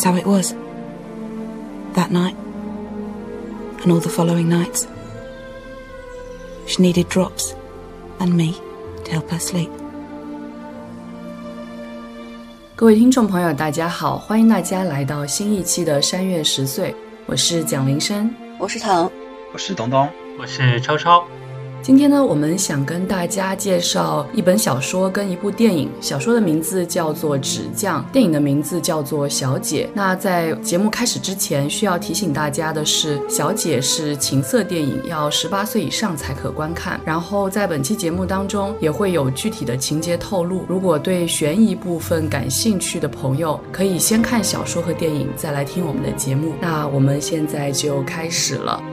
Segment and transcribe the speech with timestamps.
[0.00, 0.54] That's how it was.
[1.94, 2.36] That night.
[3.82, 4.86] And all the following nights.
[6.66, 7.54] She needed drops
[8.18, 8.54] and me
[9.04, 9.70] to help her sleep.
[12.74, 16.90] 各位听众朋友，大家好，欢迎大家来到新一期的《山月十岁》，
[17.26, 19.10] 我是蒋林生，我是唐，
[19.52, 21.24] 我是东东，我是超超。
[21.83, 25.89] 今天呢，我们想跟大家介绍一本小说跟一部电影。
[25.99, 29.85] 小说的名字叫做《纸匠》，电影的名字叫做《小姐》。
[29.95, 37.01] 那在节目开始之前，需要提醒大家的是，《小姐》是情色电影，要十八岁以上才可观看。
[37.03, 40.63] 然后在本期节目当中，也会有具体的情节透露。
[40.67, 46.53] 如果对悬疑部分感兴趣的朋友，可以先看小说和电影，再来听我们的节目。
[46.61, 48.79] 那我们现在就开始了。《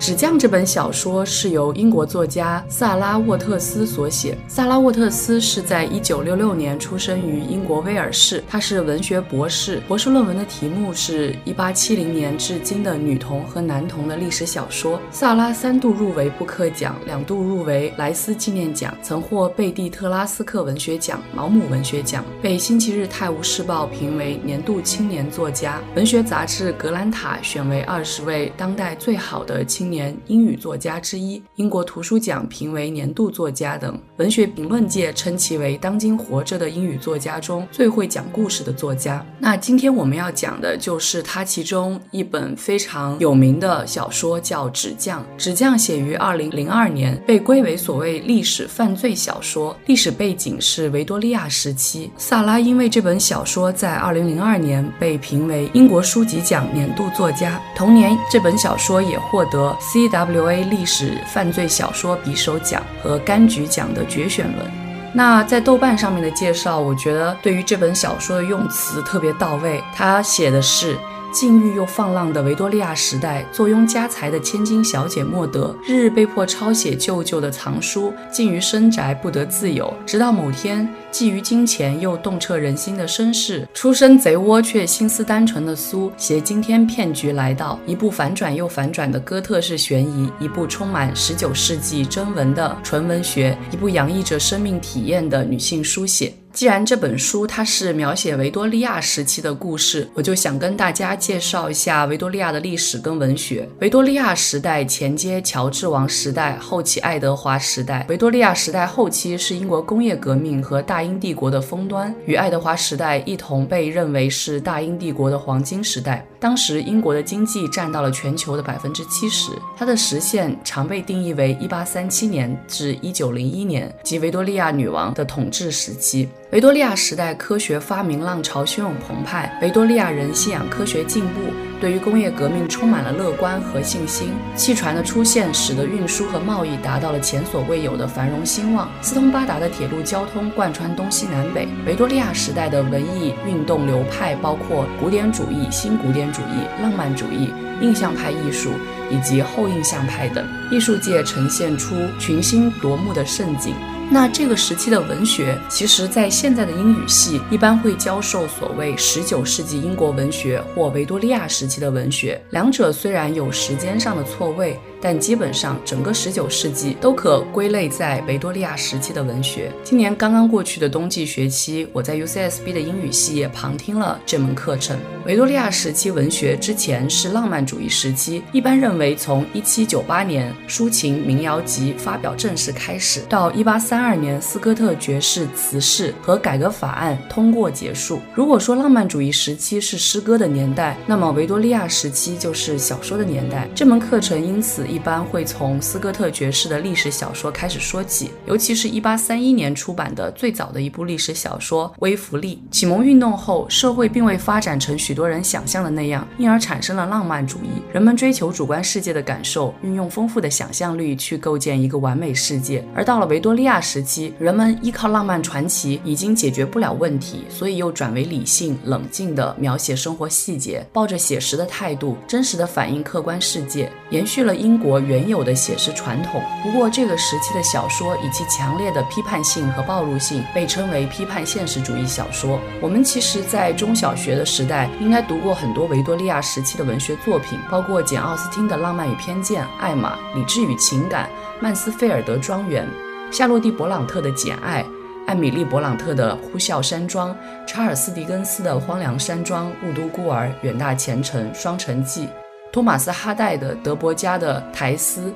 [0.00, 4.34] 纸匠》这本小说是由英国作家萨拉沃特斯所写。
[4.48, 14.98] 萨拉沃特斯是在一九六六年出生于英国威尔士，他是文学博士，博士论文的题目是一八七零年至今的女童和男童的历史小说。
[15.10, 29.89] 萨拉三度入围布克奖，两度入围莱斯纪念奖，曾获贝蒂特拉斯克文学奖、毛姆文学奖，被《星期日泰晤士报》评为年度青年作家，文学杂志《格兰塔》选为二十位当代最好的青。
[29.90, 39.24] 年英语作家之一，英国图书奖评为年度作家等，文学评论界称其为当今活着的英语作家中最会讲故事的作家。
[39.38, 45.20] 那今天我们要讲的就是他其中一本非常有名的小说，叫《纸匠》。
[45.36, 52.10] 《纸匠》写于二零零二年，被归为所谓历史犯罪小说，历史背景是维多利亚时期。
[52.16, 59.76] 萨拉因为这本小说在二零零二年被评为英国书籍奖年度作家，同年这本小说也获得。
[59.80, 64.70] CWA 历史犯罪小说匕首奖和柑橘奖的决选轮。
[65.12, 69.82] 那在豆瓣上面的介绍，我觉得对于这本小说的用词特别到位。
[69.94, 70.96] 他写的是。
[71.32, 79.92] 禁欲又放浪的维多利亚时代，坐拥家财的千金小姐莫德，日日被迫抄写舅舅的藏书，禁于深宅不得自由。
[80.04, 87.78] 直到某天，觊觎金钱又洞彻人心的绅士，出身贼窝却心思单纯的苏，携惊天骗局来到。
[87.86, 96.34] 一部反转又反转的哥特式悬疑，一部充满十九世纪真文的纯文学，一部洋溢着生命体验的女性书写。
[96.52, 103.68] 既然这本书它是描写维多利亚时期的故事，我就想跟大家介绍一下维多利亚的历史跟文学。
[103.80, 108.04] 维多利亚时代前接乔治王时代，后期爱德华时代。
[108.08, 116.26] 维多利亚时代后期是英国工业革命和大英帝国的峰端，与爱德华时代一同被认为是大英帝国的黄金时代。
[116.40, 126.26] 当时英国的经济占到了全球的百分之七十，它的实现常被定义为一八三七年至一九零一年，即维多利亚女王的统治时期。
[126.50, 131.40] 维多利亚时代科学发明浪潮汹涌澎湃，维多利亚人信仰科学进步，
[131.80, 134.32] 对于工业革命充满了乐观和信心。
[134.54, 141.66] 汽船的出现使得运输和贸易达到了前所未有的繁荣兴旺，四通八达的铁路交通贯穿东西南北。
[141.86, 148.70] 维多利亚时代的文艺运动流派包括古典主义、新古典主义、浪漫主义、印象派艺术
[149.10, 153.74] 以及后印象派等，艺术界呈现出群星夺目的盛景。
[154.12, 164.76] 那这个时期的文学，其实，在现在的英语系一般会教授所谓十九世纪英国文学或维多利亚时期的文学，两者虽然有时间上的错位。
[165.00, 169.72] 但基本上，整个十九世纪都可归类在维多利亚时期的文学。
[169.82, 174.98] 今年刚刚过去的冬季学期，我在 UCSB 的英语系也旁听了这门课程。
[175.24, 188.20] 维多利亚时期文学之前是浪漫主义时期，一般认为从1798年抒情民谣集发表正式开始，到1832年斯科特爵士辞世和改革法案通过结束。
[188.34, 193.66] 如果说浪漫主义时期是诗歌的年代，那么维多利亚时期就是小说的年代。
[193.74, 194.86] 这门课程因此。
[194.90, 202.56] 一般会从斯科特爵士的历史小说开始说起，尤其是一八三一年出版的最早的一部历史小说《微弗利》。
[202.74, 207.80] 启蒙运动后，社会并未发展成许多人想象的那样，因而产生了浪漫主义。
[207.92, 212.84] 人们追求主观世界的感受，运用丰富的想象力去构建一个完美世界。
[212.92, 224.79] 而到了维多利亚时期，人们依靠浪漫传奇已经解决不了问题，所以又转为理性、冷静地描写生活细节，抱着写实的态度，真实的反映客观世界，延续了英。
[224.80, 232.58] 国原有的写实传统，不过这个时期的小说以其强烈的批判性和暴露性，被称为批判现实主义小说。
[232.80, 241.28] 我们其实，在中小学的时代，应该读过很多维多利亚时期的文学作品，包括简·奥斯汀的《浪漫与偏见》、艾玛、理智与情感、
[241.60, 242.88] 曼斯菲尔德庄园、
[243.30, 244.82] 夏洛蒂·勃朗特的《简爱》。
[245.26, 247.30] 艾米丽·勃朗特的《呼啸山庄》，
[247.64, 252.26] 查尔斯·狄更斯的《荒凉山庄》，《雾都孤儿》，《远大前程》，《双城记》，
[252.72, 255.22] 托马斯·哈代的德伯家的《苔丝》，《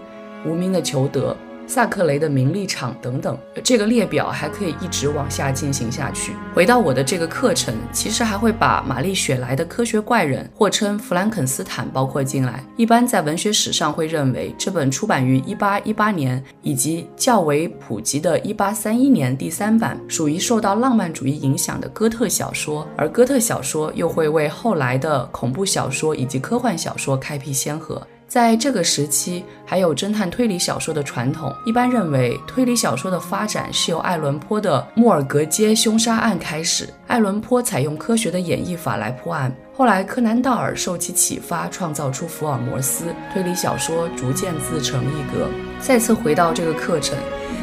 [0.49, 1.37] 无名的裘德》。
[1.67, 6.33] 萨克雷的名利场等等，这个列表还可以一直往下进行下去。
[6.55, 12.65] 回到我的这个课程，其实还会把玛丽雪莱的《科学怪人》或称《弗兰肯斯坦》包括进来。
[12.77, 28.07] 一般在文学史上会认为，这本出版于1818年以及较为普及的1831年第三版，属于受到浪漫主义影响的哥特小说，而哥特小说又会为后来的恐怖小说以及科幻小说开辟先河。
[28.27, 31.55] 在这个时期，还有侦探推理小说的传统。
[31.65, 36.89] 一般认为，推理小说的发展是由爱伦坡的《莫尔格街凶杀案》开始。
[37.07, 45.49] 爱伦坡采用科学的演绎法来破案，后来柯南道尔受其启发，创造出福尔摩斯，推理小说逐渐自成一格。
[45.79, 47.17] 再次回到这个课程，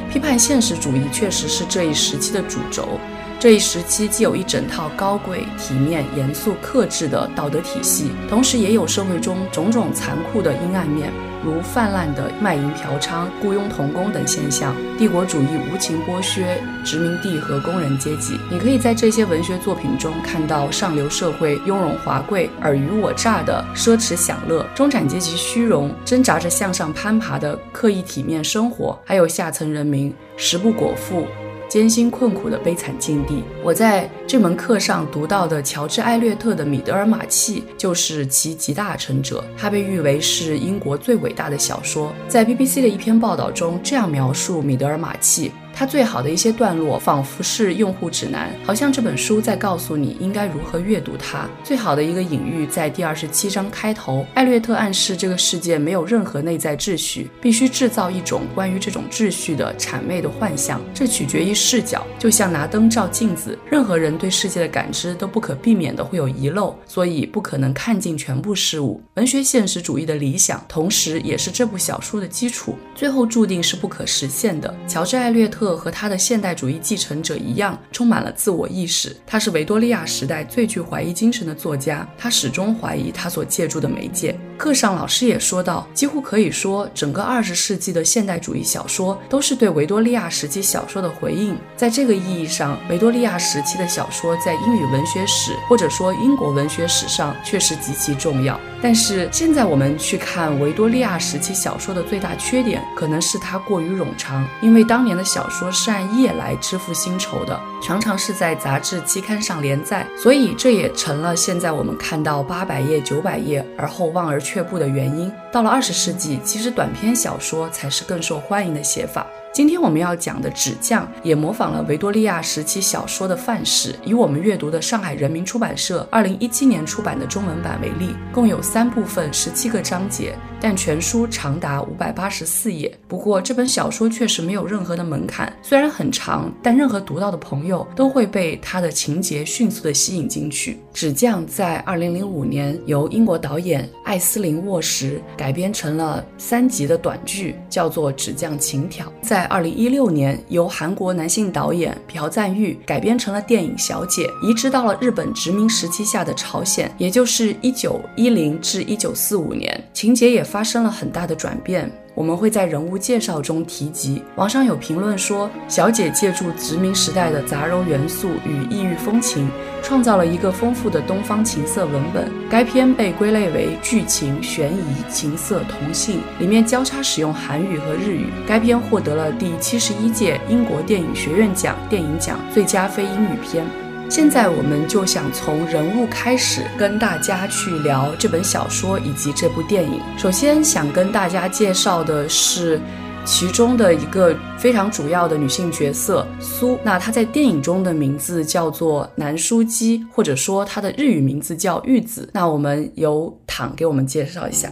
[0.09, 2.99] 批判现实主义确实是这一时期的主轴。
[3.41, 11.11] 这一时期既有一整套高贵、体面、严肃、克制的道德体系，同时也有社会中种种残酷的阴暗面，
[11.43, 18.37] 如泛滥的卖淫嫖娼、雇佣童工等现象，帝国主义无情剥削殖民地和工人阶级。
[18.51, 31.25] 你可以在这些文学作品中看到上流社会雍容华贵、尔虞我诈的奢侈享乐，中产阶级虚荣、挣扎着向上攀爬的刻意体面生活，还有下层人民食不果腹。
[31.71, 33.45] 艰辛困苦的悲惨境地。
[33.63, 42.11] 我在这门课上读到的乔治·艾略特的《米德尔马契》就是其集大成者，他被誉为是英国最伟大的小说。
[42.27, 45.47] 在 BBC 的一篇报道中，这样描述《米德尔马契》。
[45.81, 51.49] 它最好的一些段落，仿佛是用户指南，好像这本书在告诉你应该如何阅读它。
[51.63, 60.79] 最好的一个隐喻在第二十七章开头，艾略特暗示这个世界没有任何内在秩序，必须制造一种关于这种秩序的谄媚的幻象。
[60.93, 69.01] 这取决于视角，就像拿灯照镜子，任何人对世界的感知都不可避免的会有遗漏，所以不可能看尽全部事物。
[69.15, 74.71] 文学现实主义的理想，同时也是这部小说的基础，最后注定是不可实现的。
[74.87, 75.70] 乔治·艾略特。
[75.75, 79.15] 和他的现代主义继承者一样，充满了自我意识。
[79.25, 84.37] 他是维多利亚时代最具怀疑精神的作家，他始终怀疑他所借助的媒介。
[84.57, 91.57] 课上老师也说到，几乎可以说，整个二十世纪的现代主义小说都是对维多利亚时期小说的回应。
[91.75, 98.59] 在这个意义上，维多利亚时期的小说在英语文学史或者说英国文学史上确实极其重要。
[98.83, 115.31] 但是现在我们去看维多利亚时期小说的最大缺点，可能是它过于冗长，因为当年的小说说是按页来支付薪酬的，常常是在杂志期刊上连载，所以这也成了现在我们看到八百页、九百页而后望而却步的原因。
[115.51, 119.27] 到了二十世纪，其实短篇小说才是更受欢迎的写法。
[119.53, 123.93] 今天我们要讲的《纸匠》也模仿了维多利亚时期小说的范式。
[124.05, 132.97] 以我们阅读的上海人民出版社二零一七年出版的中文版为例，共有三部分，十七个章节，但全书长达五百八十四页。
[133.09, 140.75] 不过这本小说确实没有任何的门槛，虽然很长，但任何读到的朋友都会被它的情节迅速的吸引进去。
[140.93, 149.05] 《纸匠》在二零零五年由英国导演艾斯林沃什改编成了三集的短剧，叫做《纸匠情挑》。
[149.21, 161.91] 在在二零一六年，由韩国男性导演朴赞玉改编成了电影《小姐》，移植到了日本殖民时期下的朝鲜，也就是一九一零至一九四五年，情节也发生了很大的转变。
[162.13, 164.21] 我们会在人物介绍中提及。
[164.35, 169.49] 网上有评论说，小姐借助殖民时代的杂糅元素与异域风情，
[169.81, 172.29] 创造了一个丰富的东方情色文本。
[172.49, 178.27] 该片被归类为剧情、悬疑、情色、同性，里面交叉使用韩语和日语。
[178.45, 183.65] 该片获得了第七十一届英国电影学院奖电影奖最佳非英语片。
[184.11, 190.01] 现在我们就想从人物开始跟大家去聊这本小说以及这部电影。
[190.17, 192.77] 首先想跟大家介绍的是
[193.23, 196.77] 其中的一个非常主要的女性角色苏。
[196.83, 202.29] 那她在电影中的名字叫做南书姬，或者说她的日语名字叫玉子。
[202.33, 204.69] 那我们由躺给我们介绍一下。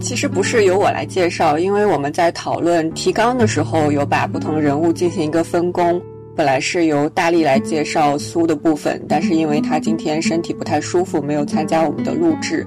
[0.00, 5.98] 其实不是由我来介绍，因为我们在讨论提纲的时候有把不同人物进行一个分工。
[6.36, 12.66] 本来是由大力来介绍苏的部分，但是因为他今天身体不太舒服，没有参加我们的录制。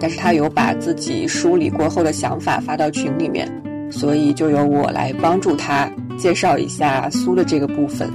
[0.00, 3.50] 但是他有把自己梳理过后的想法发到群里面，
[3.90, 8.08] 所以就由我来帮助他介绍一下苏的这个部分。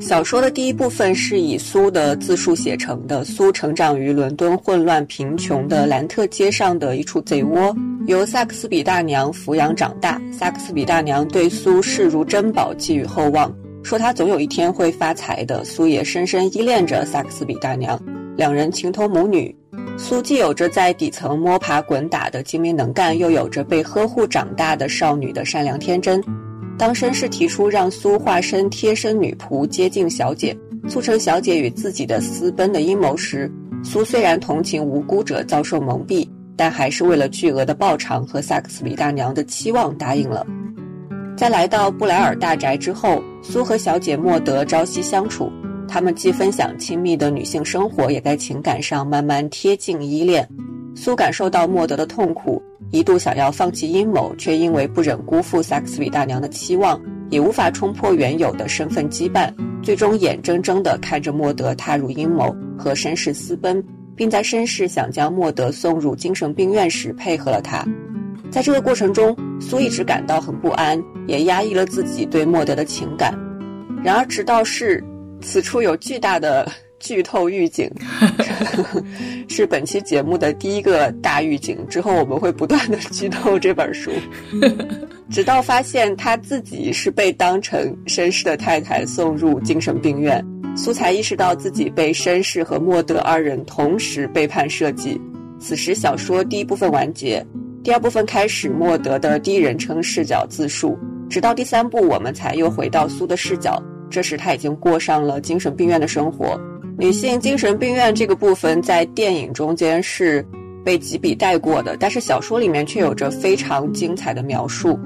[0.00, 3.22] 小说的第一部分是以苏的自述写成的。
[3.22, 7.76] 苏成长于伦敦混乱贫穷的兰特街上的一处贼窝，
[8.06, 10.18] 由萨克斯比大娘抚养长大。
[10.32, 13.54] 萨克斯比大娘对苏视如珍宝，寄予厚望。
[13.82, 15.64] 说他总有一天会发财的。
[15.64, 18.00] 苏也深深依恋着萨克斯比大娘，
[18.36, 19.54] 两人情同母女。
[19.96, 26.22] 苏既有着在底层摸爬滚打的精明能干，又有着被呵护长大的少女的善良天真。
[26.78, 30.56] 当绅士提出让苏化身贴身女仆接近小姐，
[30.88, 33.50] 促成小姐与自己的私奔的阴谋时，
[33.84, 40.46] 苏虽然同情无辜者遭受蒙蔽，但还是为了巨额的报偿和萨克斯比大娘的期望答应了。
[41.36, 45.50] 在来到布莱尔大宅之后，苏和小姐莫德朝夕相处。
[45.88, 50.48] 他们既分享亲密的女性生活，也在情感上慢慢贴近依恋。
[50.94, 63.82] 苏感受到莫德的痛苦，一度想要放弃阴谋，却因为不忍辜负萨克斯比大娘的期望，也无法冲破原有的身份羁绊，最终眼睁睁地看着莫德踏入阴谋和绅士私奔，
[64.14, 67.84] 并在绅士想将莫德送入精神病院时配合了他。
[68.50, 73.32] 在这个过程中，苏一直感到很不安，也压抑了自己对莫德的情感。
[74.02, 75.02] 然而，直到是。
[75.42, 77.90] 此处有巨大的剧透预警，
[79.48, 81.78] 是本期节目的第一个大预警。
[81.88, 84.10] 之后我们会不断的剧透这本书，
[85.32, 90.44] 直到发现他自己是被当成绅士的太太送入精神病院，
[90.76, 95.18] 苏才意识到自己被绅士和莫德二人同时背叛设计。
[95.58, 97.42] 此时小说第一部分完结，
[97.82, 100.98] 第二部分开始莫德的第一人称视角自述，
[101.30, 103.82] 直到第三部我们才又回到苏的视角。
[104.10, 106.60] 这时他已经过上了精神病院的生活。
[106.98, 110.44] 女性精神病院这个部分在电影中间是
[110.84, 114.98] 被几笔带过的，但是小说里面却有着非常精彩的描述。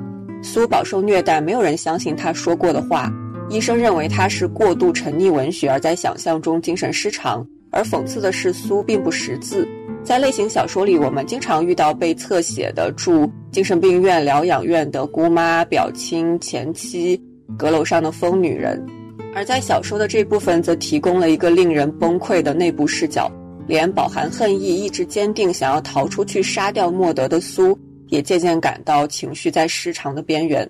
[0.43, 3.09] 苏饱受虐待，没有人相信他说过的话。
[3.50, 7.47] 医生认为他是过度沉溺文学，而在想象中精神失常。
[7.71, 9.69] 而讽刺的是，苏并不识字。
[10.05, 17.21] 在类型小说里，我们经常遇到被侧写的住精神病院疗养院的姑妈、表亲、前妻。
[17.59, 18.85] 阁楼上的疯女人，
[19.35, 23.31] 而在小说的这部分则提供了一个令人崩溃的内部视角。
[23.67, 30.69] 连饱含恨意、意志坚定、想要逃出去杀掉莫德的苏，也渐渐感到情绪在失常的边缘。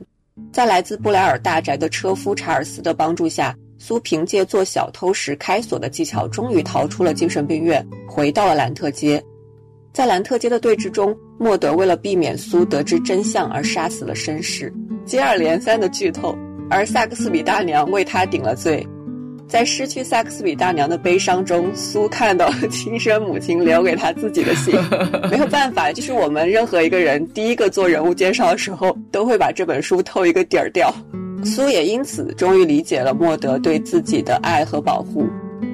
[0.52, 3.54] 在来自布莱尔大宅的车夫查尔斯的帮助下，
[3.86, 9.22] 苏凭借做小偷时开锁的技巧，终于逃出了精神病院，回到了兰特街。
[9.92, 14.72] 在兰特街的对峙中，莫德为了避免苏得知真相而杀死了绅士。
[15.04, 16.34] 接二连三的剧透。
[16.70, 18.82] 而萨克斯比大娘为他顶了罪，
[19.46, 24.74] 在失去萨克斯比大娘的悲伤中，苏看到了亲生母亲留给他自己的信。
[25.30, 30.90] 没有办法，就是我们任何一个人第一个做人物介绍的时候，都会把这本书透一个底儿掉。
[31.44, 35.26] 苏也因此终于理解了莫德对自己的爱和保护。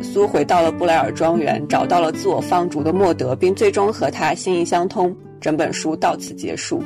[0.02, 5.14] 苏回到了布莱尔庄园，找到了自我放逐的莫德，并最终和他心意相通。
[5.40, 6.82] 整本书到此结束。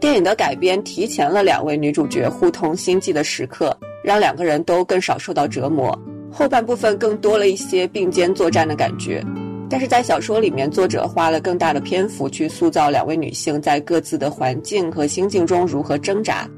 [0.00, 5.96] 电影的改编提前了两位女主角互通心迹的时刻，让两个人都更少受到折磨。
[6.30, 9.22] 后半部分更多了一些并肩作战的感觉，
[9.68, 16.48] 但是在小说里面，作者花了更大的篇幅去塑造两位女性在各自的环境和心境中如何挣扎。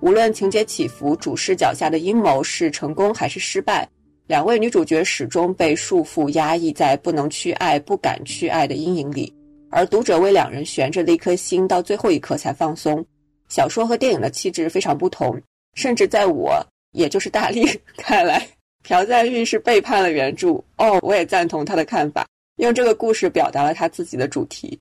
[0.00, 3.86] 无论情节起伏，主视角下的阴谋是成功还是失败，
[4.26, 9.32] 两位女主角始终被束缚、压抑在不能去爱、不敢去爱的阴影里。
[9.68, 13.04] 而读者为两人悬着的一颗心，到最后一刻才放松。
[13.48, 15.38] 小说和电影的气质非常不同，
[15.74, 18.48] 甚至在我，也就是大力 看来，
[18.82, 20.52] 朴赞玉是背叛了原著。
[20.78, 22.26] 哦，我也赞同他的看法，
[22.56, 24.78] 用这个故事表达了他自己的主题。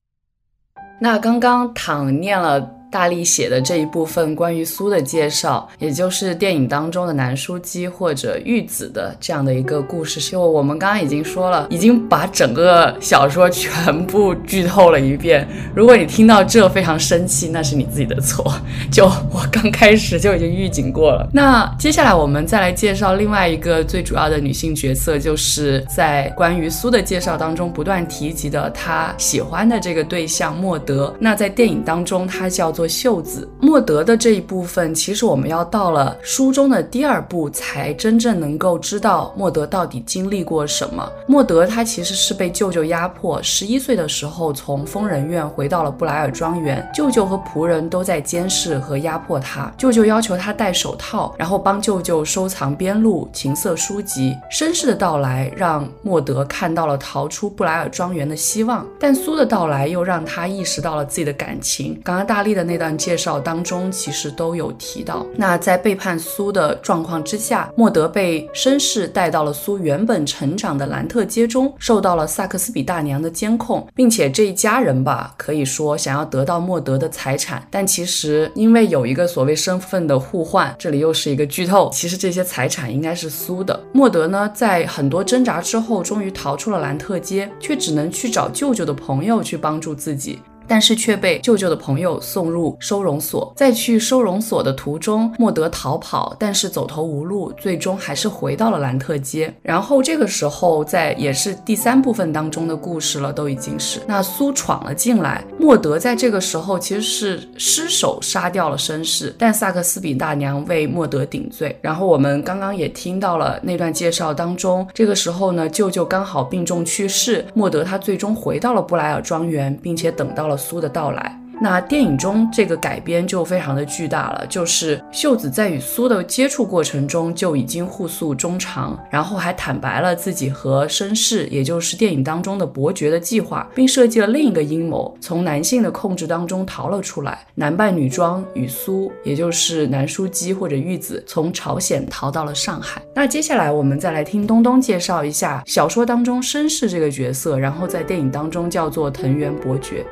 [1.02, 2.79] 那刚刚躺念了。
[2.92, 15.48] 大力写的这一部分关于苏的介绍，也就是电影当中的南书姬或者玉子的这样的一个故事，就我们刚刚已经说了，已经把整个小说全部剧透了一遍。
[15.76, 18.52] 如果你听到这非常生气，那是你自己的错。
[18.92, 21.30] 就我刚开始就已经预警过了。
[21.32, 31.14] 那接下来我们再来介绍另外一个最主要的女性角色，就是在关于苏的介绍当中不断提及的她喜欢的这个对象莫德。
[31.20, 32.74] 那在电影当中，她叫。
[32.80, 41.06] 做袖子莫德的这一部分，其实我们要到了书中的第二部，才真正能够知道莫德到底经历过什么。
[41.28, 49.70] 莫德他其实是被舅舅压迫，十一岁的时候从疯人院回到了布莱尔庄园，舅舅和仆人都在监视和压迫他。
[49.78, 54.34] 舅舅要求他戴手套，然后帮舅舅收藏边路情色书籍。
[54.50, 62.00] 绅士的到来让莫德看到了逃出布莱尔庄园的希望，但苏的到来又让他意识到了自己的感情。
[62.06, 62.69] 刚刚大力的。
[62.70, 65.26] 那段介绍当中，其实都有提到。
[65.36, 83.80] 那在背叛苏的状况之下，莫德被绅士带到了苏原本成长的兰特街中，受到了萨克斯比大娘的监控，并且这一家人吧，可以说想要得到莫德的财产，但其实因为有一个所谓身份的互换，这里又是一个剧透，其实这些财产应该是苏的。
[83.92, 90.40] 莫德呢，在很多挣扎之后，终于逃出了兰特街，却只能去找舅舅的朋友去帮助自己。
[90.70, 99.52] 但是却被舅舅的朋友送入收容所，在去收容所的途中，莫德逃跑，但是走投无路，最终还是回到了兰特街。
[99.64, 111.76] 然后这个时候，在也是第三部分当中的故事了，都已经是那苏闯了进来，莫德在这个时候其实是失手杀掉了绅士，但萨克斯比大娘为莫德顶罪。
[111.82, 120.59] 然后我们刚刚也听到了那段介绍当中，这个时候呢，舅舅刚好病重去世，莫德他最终回到了布莱尔庄园，并且等到了。
[120.60, 121.36] 苏的到来。
[121.62, 143.02] 那电影中这个改编就非常的巨大了，就是秀子在与苏的接触过程中就已经互诉衷肠，然后还坦白了自己和绅士，也就是电影当中的伯爵的计划，并设计了另一个阴谋，从男性的控制当中逃了出来，男扮女装与苏，也就是南书姬或者玉子，从朝鲜逃到了上海。
[143.14, 150.06] 那接下来我们再来听东东介绍一下小说当中绅士这个角色，然后在电影当中叫做藤原伯爵。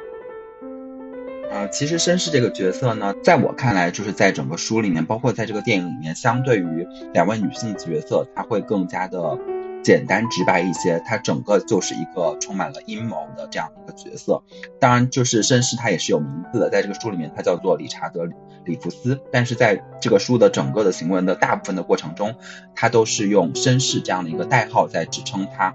[1.49, 9.37] 呃，其实绅士这个角色呢，在我看来，就是在整个书里面，包括在这个电影里面，相对于两位女性角色，她会更加的
[9.81, 11.01] 简单直白一些。
[11.05, 14.43] 她整个就是一个充满了阴谋的这样一个角色。
[14.79, 18.25] 当然，就是绅士他也是有名字的，在这个书里面，他叫做理查德·
[18.65, 19.19] 里弗斯。
[19.31, 22.35] 但是在这个书的整个的行文的大部分的过程中，
[22.75, 25.73] 他都是用绅士这样的一个代号在支撑他。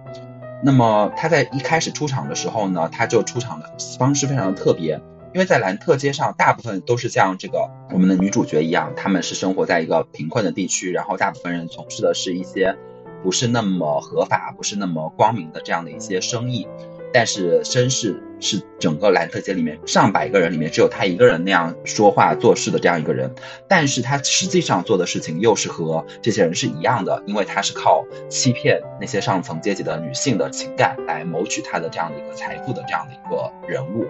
[0.63, 5.01] 那么他在一开始出场的时候呢，他就出场的方式非常的特别。
[5.35, 12.77] 因为在兰特街上，大部分都是像这个我们的女主角一样，他们是生活在一个贫困的地区，然后大部分人从事的是一些
[13.23, 16.69] 不是那么合法、不是那么光明的这样的一些生意。
[17.15, 23.35] 但是绅士是整个兰特街里面上百个人里面只有他一个人那样说话做事的这样一个人，
[23.69, 34.07] 但是他实际上做的事情又是和这些人是一样的，因为他是靠欺骗那些上层阶级的女性的情感来谋取他的这样的一个财富的这样的一个人物。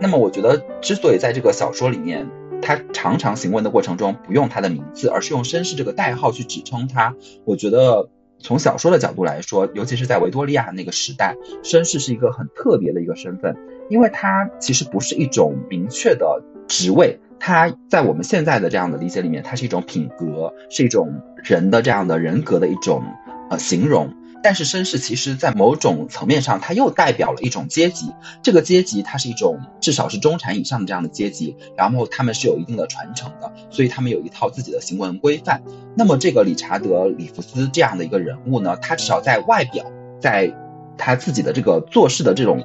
[0.00, 2.28] 那么，我觉得之所以在这个小说里面，
[2.60, 13.56] 他常常行文的过程中不用他的名字，而是用绅士这个代号去指称他，我觉得从小说的角度来说，尤其是在维多利亚那个时代，绅士是一个很特别的一个身份，
[13.88, 23.02] 因为他其实不是一种明确的职位，他在我们现在的这样的理解里面，它是一种品格，是一种人的这样的人格的一种
[23.50, 24.14] 呃形容。
[24.46, 28.12] 但是绅士其实，在某种层面上，它又代表了一种阶级。
[28.44, 35.60] 这个阶级，它是一种至少是中产以上的这样的阶级，然后他们是有一定的传承的，所以他们有一套自己的行文规范。
[35.96, 39.84] 那么，这个理查德·里弗斯这样的一个人物呢，他至少在外表，
[40.20, 40.54] 在
[40.96, 42.64] 他自己的这个做事的这种。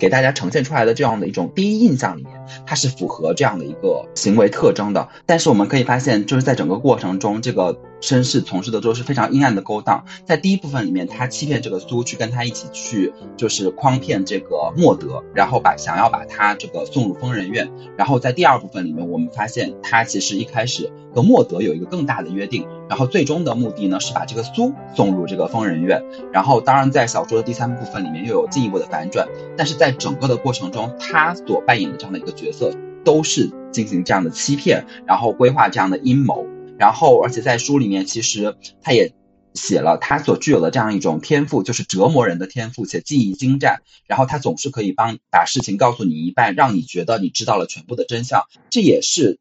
[0.00, 2.32] 给大家呈现出来的这样的一种第一印象里面，
[2.66, 5.06] 它是符合这样的一个行为特征的。
[5.26, 10.02] 但是我们可以发现，就是在整个过程中，这个绅士从事的都是非常阴暗的勾当。
[10.24, 17.70] 在第一部分里面，他欺骗这个苏去跟他一起去，就是诓骗这个莫德，然后把想要把他这个送入疯人院。
[17.98, 22.66] 然后在第二部分里面，我们发现他其实一开始和莫德有一个更大的约定。
[22.90, 26.02] 然后最终的目的呢，是把这个苏送入这个疯人院。
[26.32, 32.74] 然后当然在小说的第三部分里面又有进一步的反转，但是在整个的过程中，他所扮演的这样的一个角色，
[33.04, 36.44] 都是进行这样的欺骗，然后规划这样的阴谋。
[36.78, 39.12] 然后而且在书里面，其实他也
[39.54, 43.82] 写了他所具有的这样一种天赋，就是折磨人的天赋，且技艺精湛。
[44.08, 48.42] 然后他总是可以帮把事情告诉你一半，让你觉得你知道了全部的真相。
[48.68, 49.38] 这也是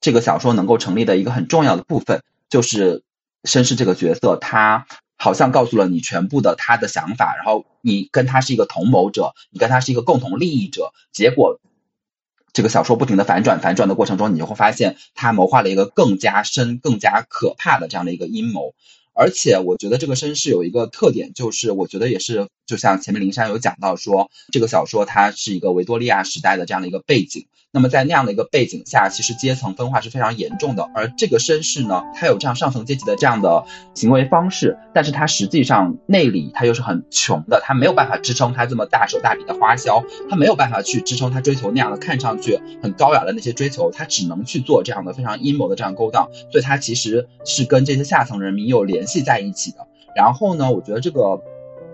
[0.00, 2.22] 这个小说能够成立的一个很重要的部分。
[2.48, 3.02] 就是
[3.42, 10.92] 绅士这个角色，他好像告诉了你全部的他的想法，然后你跟他是一个同谋者，你跟他是一个共同利益者。
[11.12, 11.60] 结果，
[12.52, 18.74] 这个小说不停的反转，反转的过程中，你就会发现他谋划了一个更加深、更加可怕的这样的一个阴谋。
[19.12, 27.48] 而且，我觉得这个绅士有一个特点，就是我觉得也是，就像前面林珊有讲到说，这个小说它是一个维多利亚时代的这样的一个背景。
[27.70, 30.88] 那么在那样的一个背景下，其实阶层分化是非常严重的。
[30.94, 46.30] 而这个绅士呢，他有这样上层阶级的这样的行为方式，但是他实际上内里他又是很穷的，他没有办法支撑他这么大手大笔的花销，他没有办法去支撑他追求那样的看上去很高雅的那些追求，他只能去做这样的非常阴谋的这样勾当。
[46.50, 49.86] 所以他其实是跟这些下层人民有联系在一起的。
[50.16, 51.42] 然后呢，我觉得这个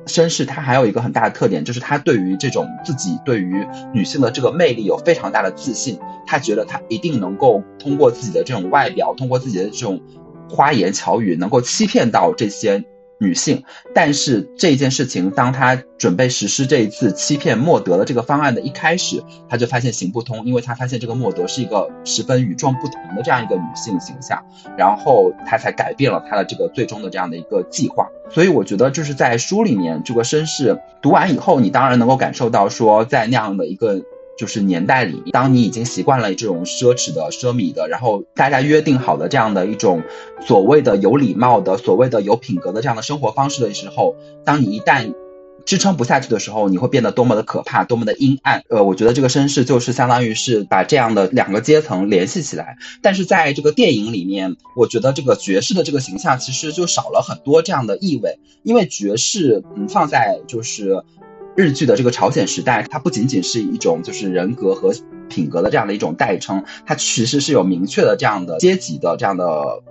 [0.07, 10.01] 绅士他还有一个很大的特点，就是他对于这种自己对于女性的这个魅力有非常大的自信，他觉得他一定能够通过自己的这种外表，通过自己的这种
[10.49, 12.85] 花言巧语，能够欺骗到这些。
[13.19, 13.63] 女性，
[13.95, 24.43] 但是这件事情，当他准备实施这一次欺骗莫德的这个方案的一开始，他就发现行不通，因为他发现这个莫德是一个十分与众不同的这样一个女性形象，
[24.77, 28.09] 然后他才改变了他的这个最终的这样的一个计划。
[28.31, 34.03] 所以我觉得就是在书里面这个绅士读完以后，你当然能够感受到说，在那样的一个。
[34.37, 40.03] 就是年代里，当你已经习惯了这种奢侈的、奢靡的，然后大家约定好的这样的一种
[40.45, 45.15] 所谓的有礼貌的、所谓的有品格的这样的生活方式的时候，当你一旦
[45.65, 48.65] 支撑不下去的时候，你会变得多么的可怕，多么的阴暗。
[48.69, 52.77] 呃，我觉得这个绅士就是相当于是把这样的两个阶层联系起来。
[53.03, 61.05] 但是在这个电影里面，我觉得这个爵士的这个形象其实就少了很多这样的意味，因为爵士，嗯，放在就是。
[61.57, 64.93] 日剧的这个朝鲜时代，它不仅仅是一种就是人格和
[65.29, 69.83] 品格的这样的一种代称，它其实是有明确的这样的阶级的这样的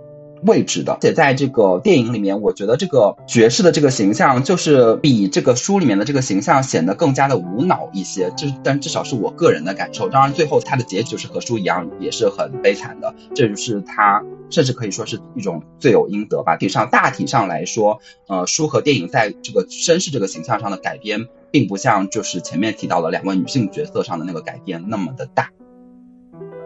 [0.45, 0.93] 位置的。
[0.93, 8.29] 而且在这个电影里面，我觉得这个爵士的这个形象就是比这个书里面的这个形象显得更加的无脑一些。
[8.35, 10.09] 就但至少是我个人的感受。
[10.09, 13.15] 当然，最后他的结局是和书一样，也是很悲惨的。
[13.33, 16.57] 这就是他甚至可以说是一种罪有应得吧。
[16.57, 21.25] 体上大体上来说，呃，书和电影在这个绅士这个形象上的改编。
[21.53, 25.51] 并不像就是前面提到的两位女性角色上的那个改变那么的大。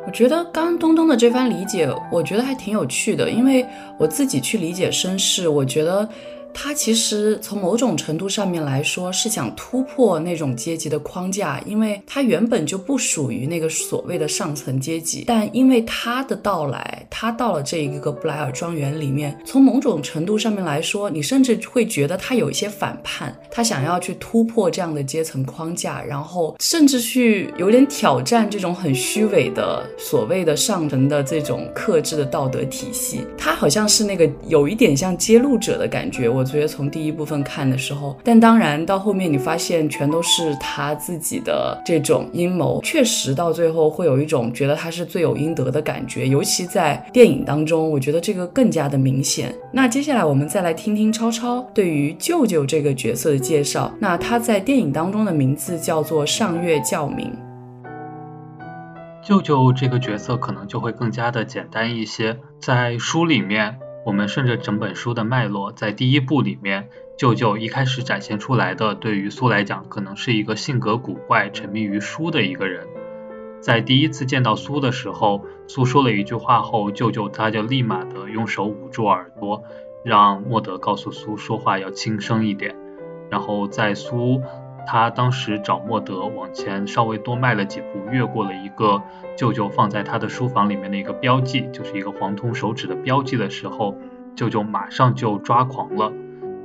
[0.05, 3.65] 我觉得刚东东的这番理解，我觉得还挺有趣的，因为
[3.99, 6.07] 我自己去理解绅士，我觉得。
[6.59, 15.23] 他其实从某种程度上面来说是想突破那种阶级的框架，因为他原本就不属于那个所谓的上层阶级。
[15.27, 33.21] 但因为他的到来，他到了这一个布莱尔庄园里面，从某种程度上面来说，你甚至会觉得他有一些反叛，他想要去突破这样的阶层框架，然后甚至去有点挑战这种很虚伪的所谓的上层的这种克制的道德体系。
[33.37, 36.46] 他好像是那个有一点像揭露者的感觉，我。
[36.47, 49.53] 觉得从第一部分看的时候，但当然到后面你发现全都是他自己的这种阴谋，确实到最后会有一种觉得他是罪有应得的感觉，尤其在电影当中，我觉得这个更加的明显。
[49.71, 53.93] 那接下来我们再来听听超超对于舅舅这个角色的介绍。
[53.99, 57.31] 那他在电影当中的名字叫做上月教明。
[59.21, 63.77] 舅舅这个角色可能就会更加的简单一些，在书里面。
[64.07, 72.87] 我们顺着整本书的脉络，在第一部里面，舅舅一开始展现出来的，对于苏来讲，可能是一个性格古怪、沉迷于书的一个人。
[73.59, 79.61] 在第一次见到苏的时候，苏说了一句话后，舅舅他就立马的用手捂住耳朵，
[80.05, 82.77] 让莫德告诉苏说话要轻声一点。
[83.29, 84.41] 然后在苏。
[84.87, 89.03] 他当时找莫德往前稍微多迈了几步，越过了一个
[89.37, 93.97] 舅舅放在他的书房里面的一个标记，就是一个黄铜手指的标记的时候，
[94.33, 96.13] 舅舅马上就抓狂了。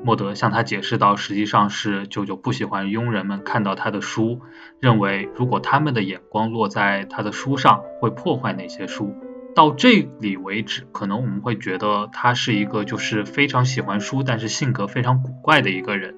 [0.05, 4.41] 莫德向他解释到，实际上是舅舅不喜欢佣人们看到他的书，
[4.79, 9.17] 认为如果他们的眼光落在他的书上，会破坏那些书。
[9.55, 16.15] 到这里为止，可能我们会觉得他是一个就是非常喜欢书，但是性格非常古怪的一个人。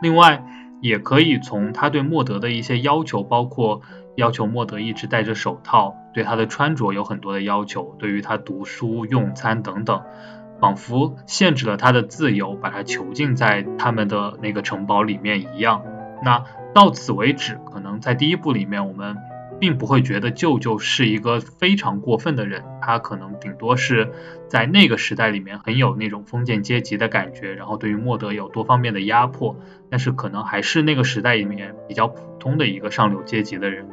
[0.00, 0.42] 另外。
[0.80, 3.82] 也可以从他对莫德的一些要求，包括
[4.16, 10.02] 要求莫德一直戴着手套，对他的穿着有很多的要求，对于他读书、用餐等等，
[10.60, 15.82] 仿佛限制了他的自由，把他囚禁在他们的那个城堡里面一样。
[16.24, 19.16] 那到此为止，可能在第一部里面我们。
[19.58, 24.10] 并不会觉得舅舅是一个非常过分的人，他可能顶多是
[24.48, 29.56] 在那个时代里面很有那种封建阶级的感觉，然后对于莫德有多方面的压迫，
[29.90, 33.88] 但是可能还是那个时代里面比较普通的一个上流阶级的人。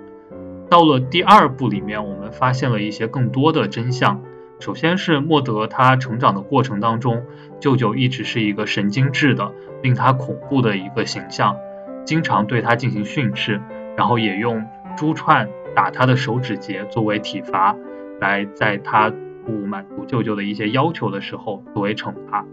[0.69, 4.21] 到了第二部里面，我们发现了一些更多的真相。
[4.59, 7.23] 首先是莫德他成长的过程当中，
[7.59, 11.57] 舅舅一直是一个神经质的、令他恐怖的一个形象，
[12.05, 13.61] 经常对他进行训斥，
[13.97, 14.65] 然后也用。
[14.95, 17.75] 珠串打他的手指节作为体罚，
[18.21, 19.11] 来在他
[19.45, 22.45] 不满足舅舅的一些要求的时候作为惩罚。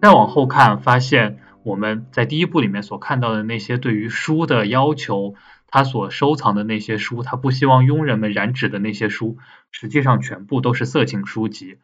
[0.00, 5.34] 再往后看，发现我们在第一部里面所看到的那些对于书的要求，
[5.66, 9.38] 他所收藏的那些书，他不希望佣人们染指的那些书，
[9.70, 11.78] 实际上全部都是色情书籍。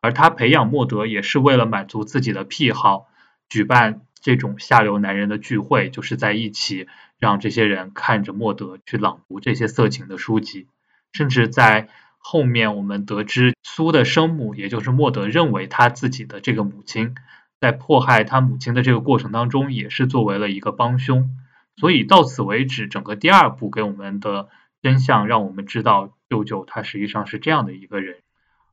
[0.00, 3.08] 而他培养莫德也是为了满足自己的癖好，
[3.48, 6.88] 举办这种下流男人的聚会，就是在一起。
[7.22, 10.66] 让这些人看着莫德去朗读这些色情的书籍，
[11.12, 17.14] 甚至在后面我们得知苏的生母，也就是莫德认为他自己的这个母亲，
[17.60, 21.30] 在迫害他母亲的这个过程当中，也是作为了一个帮凶。
[21.76, 24.48] 所以到此为止，整个第二部给我们的
[24.82, 28.16] 真相，让我们知道舅舅他实际上是这样的一个人。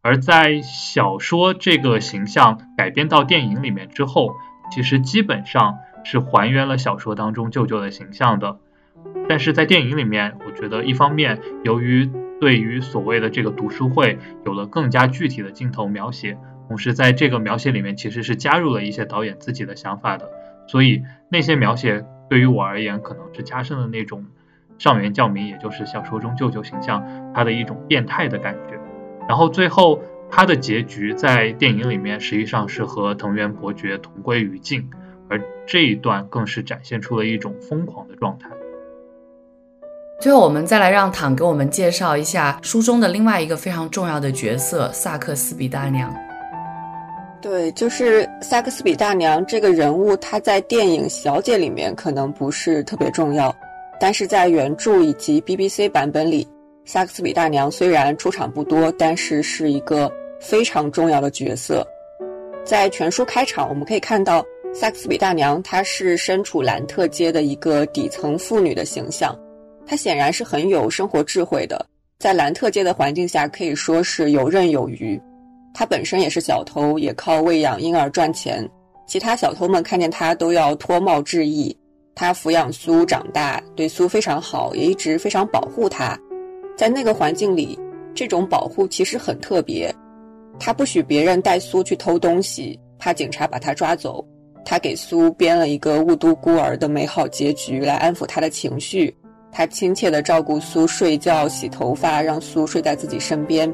[0.02, 4.34] 而在小说这个形象改编到电影里面之后，
[4.72, 5.78] 其实基本上
[6.10, 8.58] 是还原了小说当中舅舅的形象的。
[9.28, 12.10] 但是在电影里面，我觉得一方面由于
[12.41, 16.36] 对于所谓的这个读书会有了更加具体的镜头描写，
[16.67, 20.32] 同时在这个描写里面其实是加入了一些导演自己的想法的，
[20.67, 24.26] 所以那些描写对于我而言可能是加深了那种
[24.80, 28.80] 上元教民，也就是小说中舅舅形象他的一种变态的感觉。
[29.28, 34.89] 然后最后他的结局在电影里面实际上是和藤原伯爵同归于尽，
[35.69, 38.49] 这一段更是展现出了一种疯狂的状态。
[40.19, 46.12] 最后，我们再来让躺给我们介绍一下书中的另外一个非常重要的角色——萨克斯比大娘。
[47.39, 53.55] 对，就是萨克斯比大娘这个人物，她在电影《小姐》里面可能不是特别重要，
[53.99, 56.45] 但是在原著以及 BBC 版本里，
[56.84, 61.86] 萨克斯比大娘虽然出场不多，但是是一个非常重要的角色。
[62.65, 69.38] 在全书开场，我们可以看到萨克斯比大娘，她是身处兰特街的一个底层妇女的形象。
[69.86, 71.86] 她显然是很有生活智慧的，
[72.19, 75.19] 在兰特街的环境下可以说是游刃有余。
[75.73, 78.67] 她本身也是小偷，也靠喂养婴儿赚钱。
[79.08, 81.75] 其他小偷们看见她都要脱帽致意。
[82.15, 86.19] 他抚养苏长大，对苏非常好，也一直非常保护她。
[86.75, 87.79] 在那个环境里，
[88.13, 89.93] 这种保护其实很特别。
[90.60, 94.25] 他不许别人带苏去偷东西，怕警察把他抓走。
[94.69, 99.12] 他给苏编了一个雾都孤儿的美好结局，来安抚他的情绪。
[99.51, 103.73] 他亲切地照顾苏睡觉、洗头发，让苏睡在自己身边，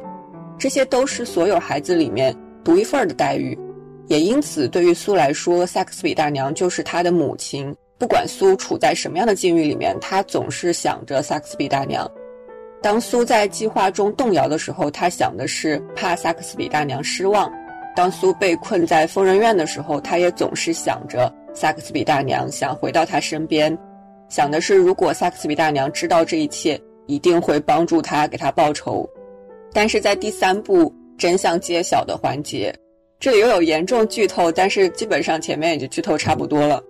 [0.57, 3.59] 这些都是所有孩子里面独一份的待遇。
[4.07, 7.75] 也因此，对于苏来说，萨克斯比大娘就是他的母亲。
[7.97, 12.09] 不管苏处在什么样的境遇里面，他总是想着萨克斯比大娘。
[12.81, 17.51] 当苏在计划中动摇的时候，他想的是怕萨克斯比大娘失望；
[17.95, 23.75] 当苏被困在疯人院的时候，他也总是想着萨克斯比大娘，想回到他身边。
[24.27, 29.09] 想的是，如果萨克斯比大娘知道这一切，一定会帮助他，给他报仇。
[29.71, 32.73] 但是在第三部真相揭晓的环节，
[33.19, 36.83] 这里又有严重剧透，但是基本上前面已经剧透差不多了。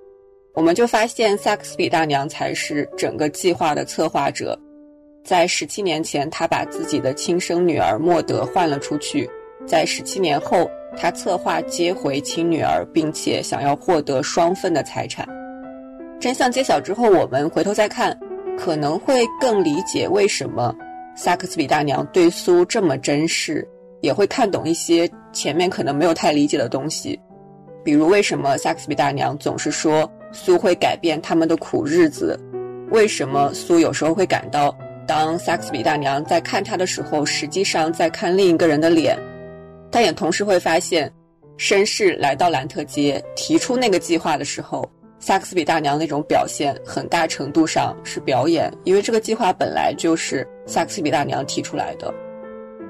[0.53, 4.57] 我们就发现萨克斯比大娘才是整个计划的策划者。
[5.23, 9.27] 在十七年前，他把自己的亲生女儿莫德换了出去；
[9.65, 15.27] 在十七年后，他策划接回亲女儿，并且想要获得双份的财产。
[16.19, 18.17] 真相揭晓之后，我们回头再看，
[18.57, 20.73] 可能会更理解为什么
[21.15, 23.67] 萨克斯比大娘对苏这么珍视，
[24.01, 27.19] 也会看懂一些前面可能没有太理解的东西，
[27.83, 32.39] 比如为什么萨克斯比大娘总是说苏会改变他们的苦日子，
[32.91, 34.75] 为什么苏有时候会感到
[35.07, 39.17] 当萨克斯比大娘在看他的时候，实际上在看另一个人的脸，
[39.91, 41.11] 但也同时会发现，
[41.57, 44.89] 绅士来到兰特街提出那个计划的时候。
[45.17, 52.13] 萨克斯比大娘那种表现，很大程度上是表演，因为这个计划本来就是萨克斯比大娘提出来的。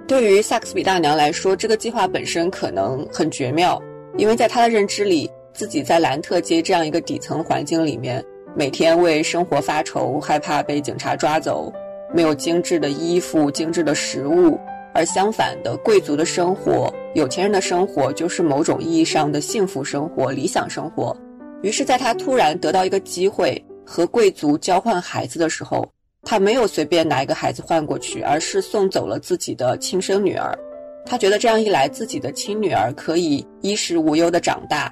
[0.06, 3.82] 对于萨克斯比大娘来说，这个计划本身可能很绝妙，
[4.18, 8.22] 因为在她的认知里，自己在兰特街这样一个底层环境里面，
[8.54, 11.72] 每天为生活发愁，害怕被警察抓走，
[12.14, 14.60] 没有精致的衣服、精致的食物，
[14.96, 21.16] 而相反的，贵族的生活、有钱人的生活，就是某种意义上的幸福生活、理想生活。
[21.62, 25.86] 于是，在他突然得到一个机会和贵族交换孩子的时候，
[26.24, 30.58] 他没有随便拿一个孩子换过去，而是送走了自己的亲生女儿。
[31.06, 34.90] 他觉得这样一来，自己的亲女儿可以衣食无忧的长大，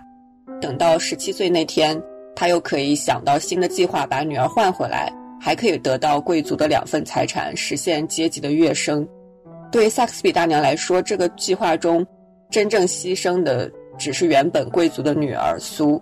[0.59, 1.99] 等到十七岁那天，
[2.35, 9.07] 他又可以想到新的计划，把女儿换回来，还可以得到贵族的两份财产，实现阶级的跃升。
[9.73, 12.05] 对萨克斯比大娘来说，这个计划中
[12.51, 15.99] 真正牺牲的只是原本贵族的女儿苏。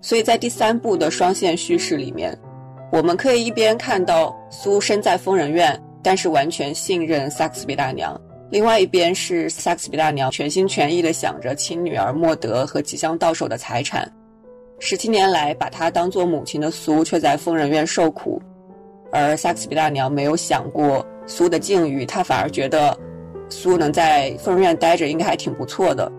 [0.00, 2.34] 所以在第三部的双线叙事里面，
[2.90, 8.18] 我们可以一边看到苏身在疯人院，但是完全信任萨克斯比大娘；
[8.50, 14.10] 另外一边是萨克斯比大娘全心全意地想着亲女儿莫德和即将到手的财产。
[14.78, 18.40] 十七年来把她当做母亲的苏却在疯人院受苦，
[19.12, 22.96] 而萨克斯比大娘没有想过苏的境遇，他反而觉得
[23.48, 26.10] 苏能在疯人院待着应该还挺不错的。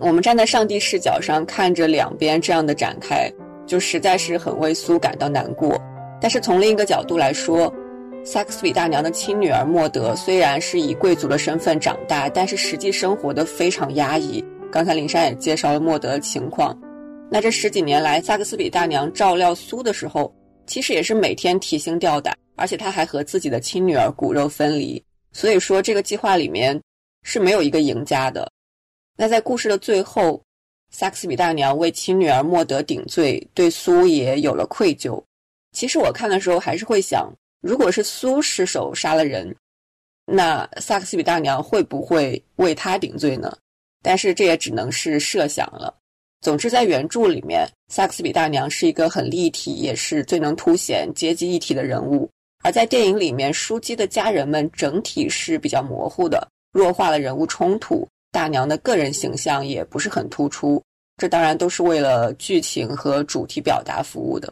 [0.00, 3.30] 我们站在上帝视角上看着两边这样的展开，
[3.66, 5.80] 就实在是很为苏感到难过。
[6.20, 7.72] 但是从另一个角度来说，
[8.24, 16.76] 萨克斯比大娘的亲女儿莫德虽然是以贵族的身份长大，但是实际生活的非常压抑，刚才林珊也介绍了莫德的情况。
[17.30, 20.34] 那这十几年来，萨克斯比大娘照料苏的时候，
[20.66, 25.02] 其实也是每天提心吊胆，而且他还和自己的亲女儿骨肉分离。
[25.32, 26.80] 所以说，这个计划里面
[27.22, 28.50] 是没有一个赢家的。
[29.16, 30.42] 那在故事的最后，
[30.90, 35.22] 萨克斯比大娘为亲女儿莫德顶罪，对苏也有了愧疚。
[35.72, 39.54] 其实我看的时候还是会想，如果是苏失手杀了人，
[40.24, 43.56] 那萨克斯比大娘会不会为他顶罪呢？
[44.02, 45.96] 但是这也只能是设想了。
[46.40, 52.28] 总之，在原著里面，萨克斯比大娘是一个很立体，也是最能凸显阶级议题的人物；
[52.64, 60.82] 而在电影里面，书姬的家人们整体是比较模糊的，弱化了人物冲突，大娘的个人形象也不是很突出。
[61.18, 64.50] 这当然都是为了剧情和主题表达服务的。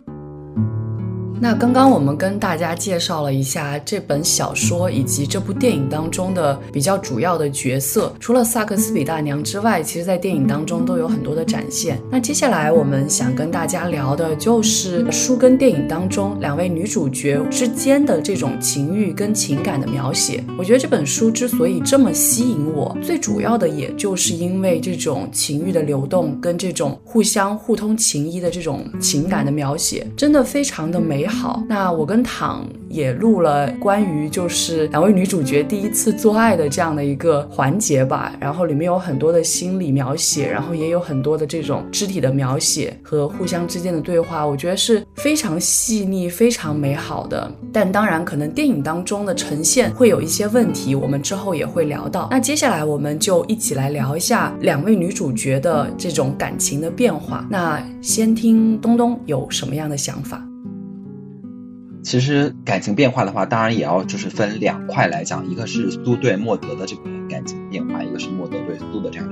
[1.43, 11.99] 那刚刚我们跟大家介绍了一下这本小说以及这部电影当中的比较主要的角色，除了萨克斯比大娘之外，其实在电影当中都有很多的展现。
[12.13, 20.45] 那接下来我们想跟大家聊的就是书跟电影当中两位女主角之间的这种情欲跟情感的描写。
[20.57, 31.32] 我觉得这本书之所以这么吸引我，最主要的也就是因为这种情欲的流动跟这种互相互通情谊的这种情感的描写，真的非常的美好。
[31.33, 47.51] 好，那我跟躺也录了关于就是两位女主角第一次做爱的这样的一个环节吧，然后里面有很多的心理描写，然后也有很多的这种肢体的描写和互相之间的对话，我觉得是非常细腻、非常美好的。
[47.73, 52.29] 但当然，可能电影当中的呈现会有一些问题，我们之后也会聊到。
[52.31, 57.47] 那接下来我们就一起来聊一下两位女主角的这种感情的变化。
[57.51, 60.47] 那先听东东有什么样的想法？
[62.03, 69.29] 其实感情变化的话，当然也要就是分两块来讲，一个是苏对莫德的这个感情变化，一个是莫德对苏的这样。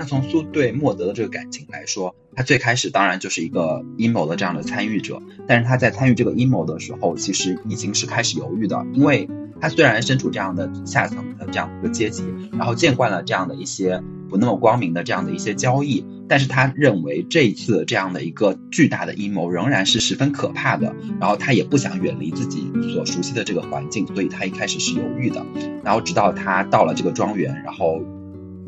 [0.00, 9.28] 那从苏对莫德的这个感情来说，他最开始当然就是一个阴谋的这样的参与者，但是他在参与这个阴谋的时候，其实已经是开始犹豫的，因为
[9.60, 16.02] 他虽然身处这样的下层的这样一个阶级，然后见惯了这样的一些不那么光明的这样的一些交易。
[16.26, 25.44] 但是他认为这一次这样的一个巨大的阴谋仍然是十分可怕的，然后他也不想远离自己所熟悉的这个环境，所以他一开始是犹豫的。
[25.84, 28.00] 然后直到他到了这个庄园，然后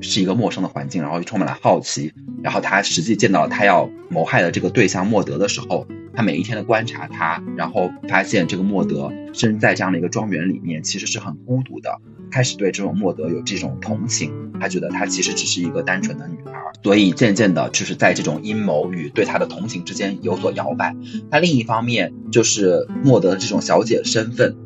[0.03, 2.13] 是一个陌生的环境，然后又充满了好奇，
[2.43, 11.99] 然后他实际见到他要谋害的这个对象莫德的时候，他每一天的观察他，然后发现这个莫德身在这样的一个庄园里面，其实是很孤独的。
[12.31, 20.97] 开始对这种莫德有这种同情，他觉得她其实只是一个单纯的女孩，所以渐渐的，就是在这种阴谋与对她的同情之间有所摇摆。
[21.31, 24.57] 那另一方面，就是莫德的这种小姐身份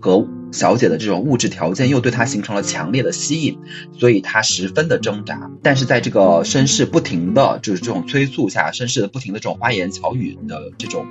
[0.00, 3.58] 和小姐的这种物质条件又对她形成了强烈的吸引，
[3.98, 5.50] 所以她十分的挣扎。
[5.62, 11.06] 但是在这个绅士不停的就是这种催促下，绅士的不停的这种花言巧语的这种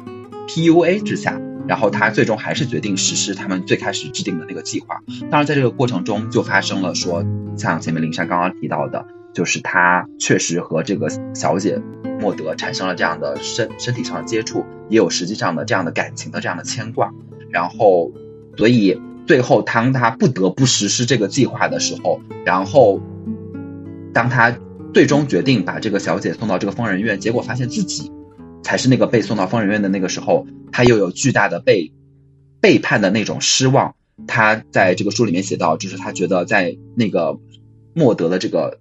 [0.48, 1.42] PUA 之下。
[1.68, 4.96] 然后他最终还是决定实施他们最开始制定的那个计划。
[5.30, 7.24] 当然，在这个过程中就发生了说，
[7.56, 11.80] 像前面林珊刚刚提到的，就是他确实和这个小姐
[12.20, 17.12] 莫德产生了这样的身身体上的接触，也有实际上的这样的感情的这样的牵挂。
[17.52, 18.12] 然后，
[18.58, 19.00] 所以
[19.32, 23.00] 最后当他不得不实施这个计划的时候，然后
[24.14, 24.54] 当他
[24.94, 28.12] 最终决定把这个小姐送到这个疯人院，结果发现自己。
[28.62, 31.94] 才是那个被送到疯人院的那个时候，他又有巨大的被
[32.60, 33.96] 背叛的那种失望。
[34.28, 37.40] 他在这个书里面写到，就是他觉得在那个
[37.94, 38.80] 莫德的这个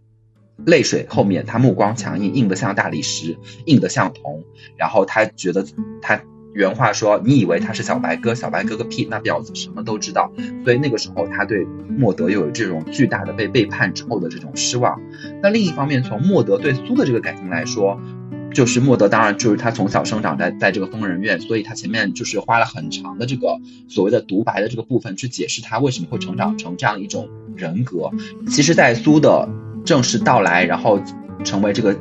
[0.67, 4.43] 泪水后面，他目光强硬，硬得像大理石，硬得像铜。
[4.77, 5.65] 然后他觉得
[6.03, 6.21] 他
[6.53, 8.35] 原话说：“你以为他是小白鸽？
[8.35, 9.07] 小白鸽个屁！
[9.11, 10.33] 那婊子什么都知道。”
[10.65, 15.01] 所以那个时候，他对莫德又有这种巨大的被背叛之后的这种失望。
[15.43, 18.01] 那另一方面，从莫德对苏的这个感情来说，
[18.53, 28.11] 就是莫德，当然就是他从小生长在在这个疯人院，所以他前面就是花了很长的这个所谓的独白的这个部分去解释他为什么会成长成这样一种人格。
[28.49, 29.49] 其实，在苏的
[29.85, 31.01] 正式到来，然后
[31.45, 31.97] 成为这个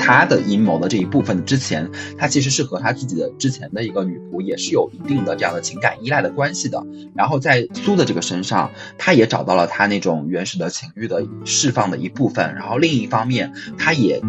[0.00, 6.82] 他的阴谋的这一部分之前，他其实是和他自己的之前的一个女仆也是有一定的这样的情感依赖的关系的。
[7.14, 12.54] 然后在苏的这个身上，他也找到了他那种原始的情欲的释放的一部分。
[12.54, 14.22] 然后另一方面，他也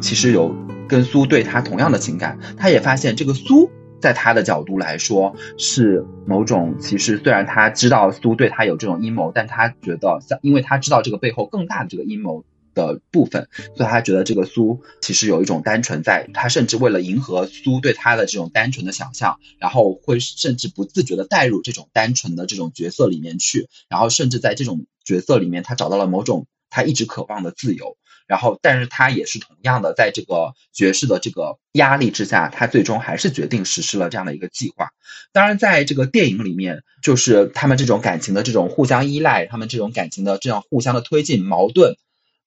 [0.00, 0.54] 其实有。
[0.86, 3.70] 跟苏对他同样的情感，他也发现这个苏
[4.00, 12.44] 在他的角度来说是某种，其实虽然他知道苏对他有这种阴谋，但他觉得像，因为他知道这个背后更大的这个阴谋
[12.74, 27.96] 的部分，所以他觉得这个苏其实有一种单纯，在他甚至为了迎合苏对他的这种单纯的想象，然后会甚至不自觉的带入这种单纯的这种角色里面去，然后甚至在这种角色里面，他找到了某种他一直渴望的自由。
[28.26, 34.92] 然后，但是他也是同样的，在这个爵士的这个压力之下，他最终还是决定实施了这样的一个计划。
[35.34, 41.98] 当然，在这个电影里面，就是他们这种感情的这种互相依赖，他们这种感情的这样互相的推进，矛盾，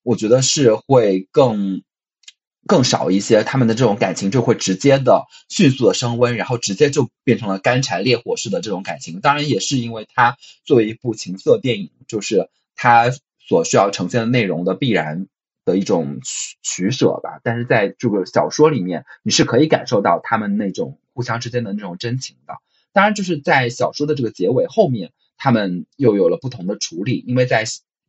[0.07, 1.83] 我觉得是会更
[2.65, 3.43] 更少一些。
[3.43, 9.19] 他们的这种感情就会直接的迅速的升温，然后直接就变成了干柴烈火式的这种感情。
[9.19, 15.27] 当然，也是因为它作为一部情色电影，就是它所需要呈现的内容的必然。
[15.65, 22.53] 的一种取取舍吧，但是在这个小说里面，你是可以感受到他们那种互相之间的那种真情的。
[22.93, 27.65] 当然，就是在小说的这个结尾后面，他们又有了不同的处理，因为在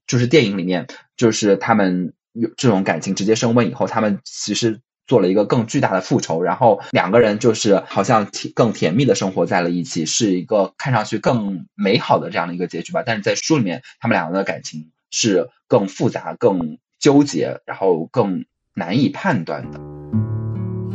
[0.08, 13.04] 就是电影里面，就是他们有这种感情直接升温以后，他们其实做了一个更巨大的复仇，然后两个人就是好像甜更甜蜜的生活在了一起，是一个看上去更美好的这样的一个结局吧。
[13.06, 16.76] 但是在书里面，他们两个的感情是更复杂、更。
[17.00, 18.44] 纠结，然后更
[18.74, 20.27] 难以判断的。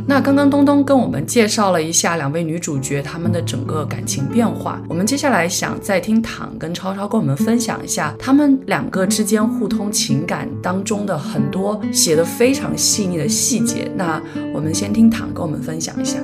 [0.06, 13.90] 那刚刚东东跟我们介绍了一下两位女主角她们的整个感情变化，我们接下来想再听躺跟超超跟我们分享一下他们两个之间互通情感当中的很多写的非常细腻的细节。
[13.96, 14.22] 那
[14.54, 16.18] 我们先听躺跟我们分享一下。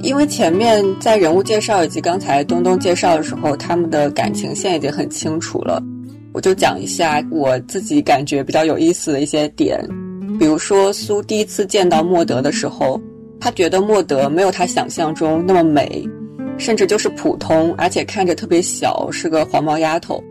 [0.00, 5.82] 因为前面在人物介绍以及刚才东东介绍的时候，他们的感情线已经很清楚了。
[6.32, 9.84] 我就讲一下我自己感觉比较有意思的一些点，
[10.38, 13.00] 比如说苏第一次见到莫德的时候，
[13.40, 16.08] 他觉得莫德没有他想象中那么美，
[16.56, 20.22] 甚至就是普通，而且看着特别小，是个黄毛丫头。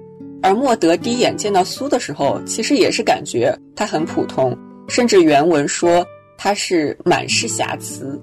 [0.42, 6.06] 而莫德第一眼见到苏的时候，其实也是感觉她很普通，甚至原文说
[6.38, 8.18] 她是满是瑕疵。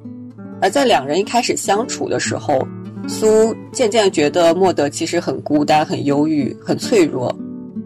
[0.62, 2.66] 而在两人一开始相处的时候，
[3.06, 7.36] 苏渐渐觉得莫德其实很孤单、很忧郁、很脆弱。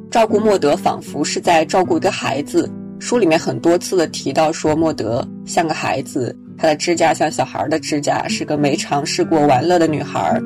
[0.09, 2.71] 照顾莫德仿佛是在照顾一个孩子。
[2.99, 10.41] 书里面很多次的提到说莫德像个孩子，他的指甲像小孩的指甲，是个没尝试过玩乐的女孩。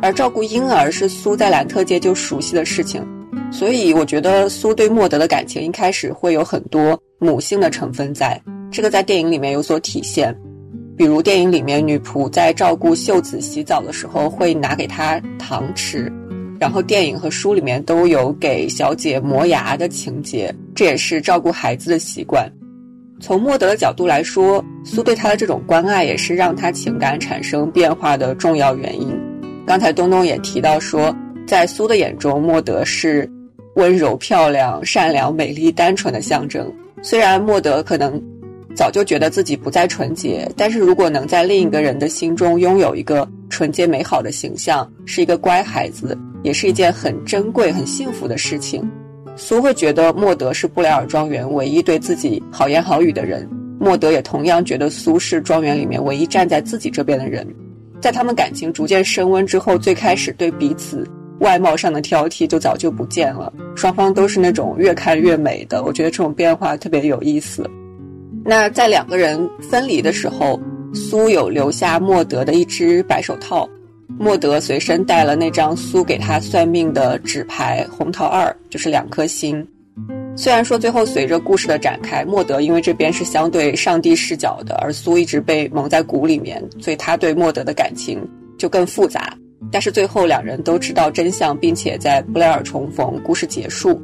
[0.00, 3.06] 而照顾婴儿是苏在兰特界就熟悉的事情，
[3.52, 8.40] 所以我觉得苏对莫德的感情一开始会有很多母性的成分在，
[8.70, 10.36] 这个在电影里面有所体现。
[10.96, 16.12] 比如电影里面女仆在照顾秀子洗澡的时候会拿给她糖吃。
[16.62, 22.48] 然后电影和书里面都有给小姐磨牙的情节，这也是照顾孩子的习惯。
[23.18, 29.12] 从莫德的角度来说，苏对他的这种关爱也是让他情感产生变化的重要原因。
[29.66, 31.12] 刚才东东也提到说，
[31.48, 33.28] 在苏的眼中，莫德是
[33.74, 36.72] 温柔、漂亮、善良、美丽、单纯的象征。
[37.02, 38.22] 虽然莫德可能
[38.72, 46.18] 早就觉得自己不再纯洁，但是如果能在另一个人的心中拥有一个纯洁美好的形象，是一个乖孩子。
[46.42, 48.82] 也是一件很珍贵、很幸福的事情。
[49.36, 53.48] 苏会觉得莫德是布莱尔庄园唯一对自己好言好语的人，
[53.78, 57.46] 莫德也同样觉得苏是庄园里面唯一站在自己这边的人。
[58.00, 65.84] 在他们感情逐渐升温之后，最开始对彼此外貌上的挑剔就早就不见了，双方都是那种越看越美的。
[65.84, 67.64] 我觉得这种变化特别有意思。
[68.44, 70.60] 那在两个人分离的时候，
[70.94, 73.68] 苏有留下莫德的一只白手套。
[74.18, 79.66] 莫德随身带了那张苏给他算命的纸牌，红桃二就是两颗星。
[80.36, 88.18] 虽然说最后随着故事的展开，莫德因为这边是相对上帝视角的，而苏一直被蒙在鼓里面，所以他对莫德的感情
[88.58, 89.34] 就更复杂。
[89.70, 94.00] 但是最后两人都知道真相，并且在布莱尔重逢，故事结束。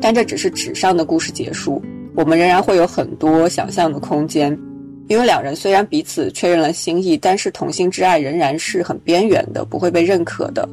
[0.00, 1.82] 但这只是纸上的故事结束，
[2.14, 4.58] 我们仍然会有很多想象的空间。
[5.10, 10.68] 因为两人虽然彼此确认了心意，但是同性之爱仍然是很边缘的，不会被认可的。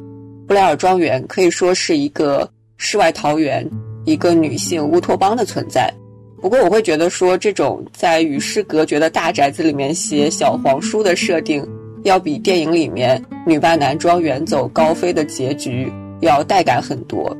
[0.46, 3.68] 布莱尔庄园可以说是一个世外桃源，
[4.04, 5.92] 一个女性乌托邦的存在。
[6.40, 11.66] 不过，我会觉得说，这种在与世隔绝的大宅子里面写小黄书的设定，
[12.04, 17.36] 要比电影里面女扮男装远走高飞的结局要带感很多。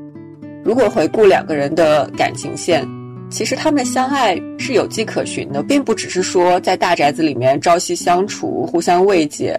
[0.64, 2.84] 如果回顾两个人的感情线。
[3.30, 9.58] 其实他们相爱是有迹可循的，并不只是说在大宅子里面朝夕相处、互相慰藉。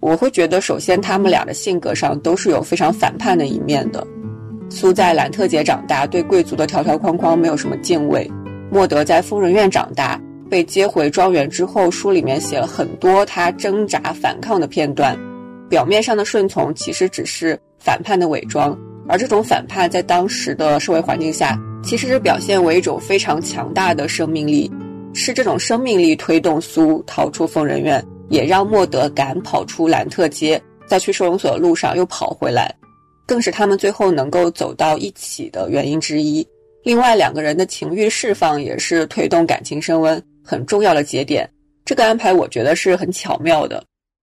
[0.00, 4.06] 我会觉得，首先他们俩的性格上都是有非常反叛的一面的。
[4.68, 8.24] 苏在兰特街长大，对贵族的条条框框没有什么敬畏；
[8.70, 15.16] 莫德在疯人院长大，被接回庄园之后，书里面写了很多他挣扎反抗的片段。
[15.68, 18.78] 表面上的顺从其实只是反叛的伪装，
[19.08, 21.58] 而这种反叛在当时的社会环境下。
[21.86, 24.68] 其实是表现为一种非常强大的生命力，
[25.14, 32.74] 是这种生命力推动苏逃出疯人院，也让莫德敢跑出兰特街，在去收容所的路上又跑回来，
[33.24, 36.44] 更是他们最后能够走到一起的原因之一。
[36.82, 41.48] 另外两个人的情欲释放也是推动感情升温很重要的节点。
[41.84, 43.80] 这个安排我觉得是很巧妙的，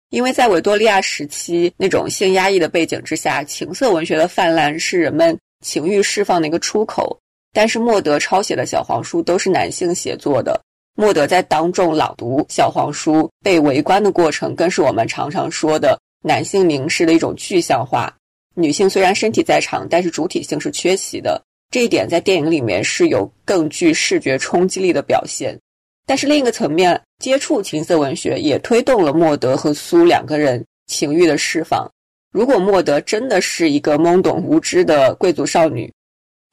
[0.09, 7.18] 因为在维多利亚时期那种性压抑的背景之下，情色文学的泛滥是人们情欲释放的一个出口。
[7.54, 10.60] 但是莫德抄写的小黄书都是男性写作的，
[10.95, 18.12] 莫德在当众朗读小黄书被围观的过程，更是我们常常说的男性凝视的一种具象化。
[18.56, 21.41] 女性虽然身体在场，但是主体性是缺席的，
[21.72, 25.58] 这一点在电影里面是有更具视觉冲击力的表现。
[26.06, 31.89] 但是另一个层面，接触情色文学也推动了莫德和苏两个人情欲的释放。
[32.32, 35.91] 如果莫德真的是一个懵懂无知的贵族少女，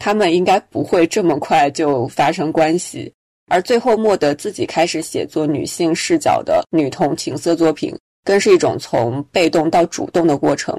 [0.01, 3.13] 他们应该不会这么快就发生关系。
[3.49, 10.77] 而最后莫德自己开始写作女性视角的女同情色作品，更是一种从被动到主动的过程。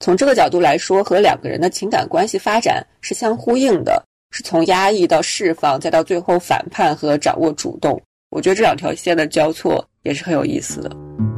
[0.00, 4.02] 从这个角度来说，和两个人的情感关系发展是相呼应的。
[4.34, 8.00] 是从压抑到释放，再到最后反叛和掌握主动，
[8.30, 11.31] 我觉得这两条线的交错也是很有意思的。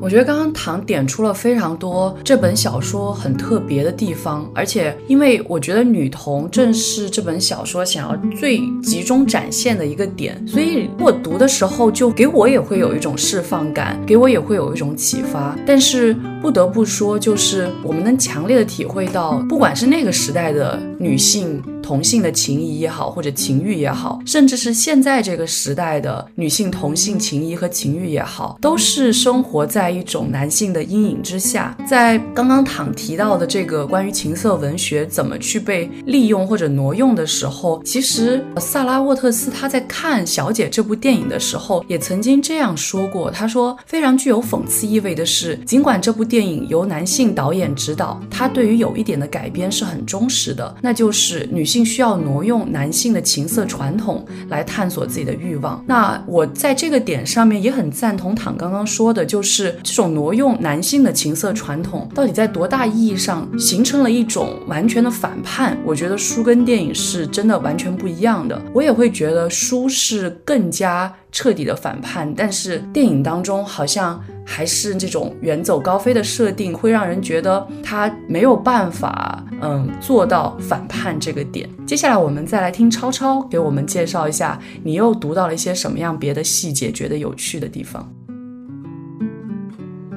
[0.00, 15.56] 我觉得刚刚唐点出了非常多这本小说很特别的地方，而且因为我觉得女童正是这本小说想要最集中展现的一个点，所以我读的时候就给我也会有一种释放感，给我也会有一种启发。
[15.66, 21.62] 但是不得不说，就是我们能强烈的体会到，不管是那个时代的女性。
[21.88, 31.74] 同性的情谊也好，或者情欲也好，甚至是现在这个时代的女性同性情谊和情欲也好，都是生活在一种男性的阴影之下。
[31.88, 43.30] 在刚刚躺提到的这个关于情色文学怎么去被利用或者挪用的时候，其实萨拉沃特斯他在看《小姐》这部电影的时候，也曾经这样说过。
[43.30, 51.77] 他说，非常具有讽刺意味的是，尽管这部电影由男性导演指导，他对于有一点的改编是很忠实的，那就是女性。
[51.84, 55.82] 需要挪用男性的情色传统来探索自己的欲望。
[55.86, 65.76] 那我在这个点上面也很赞同躺刚刚说的，就是这种挪用男性的情色传统，到底在多大意义上形成了一种完全的反叛？
[65.84, 68.60] 我觉得书跟电影是真的完全不一样的。
[68.72, 71.12] 我也会觉得书是更加。
[71.30, 81.68] 彻底的反叛，但是电影当中好像还是这种远走高飞的设定，会让人觉得他没有办法，嗯，做到反叛这个点。
[81.86, 88.10] 接下来我们再来听超超给我们介绍一下，你又读到了一些什么样别的细节，觉得有趣的地方。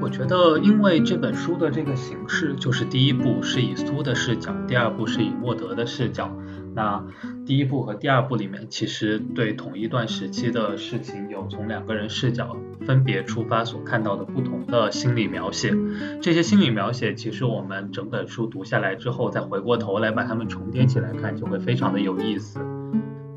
[0.02, 6.28] 我觉得，因为这本书的这个形式，就是第一部是以苏的视角，第二部是以沃德的视角。
[6.74, 7.04] 那
[7.46, 12.56] 第一部和第二部里面，其实对同一段时期的事情，有从两个人视角
[12.86, 15.74] 分别出发所看到的不同的心理描写。
[16.22, 22.60] 这些心理描写，其实我们整本书读下来之后，再回过头来把它们重叠起来看，就会非常的有意思。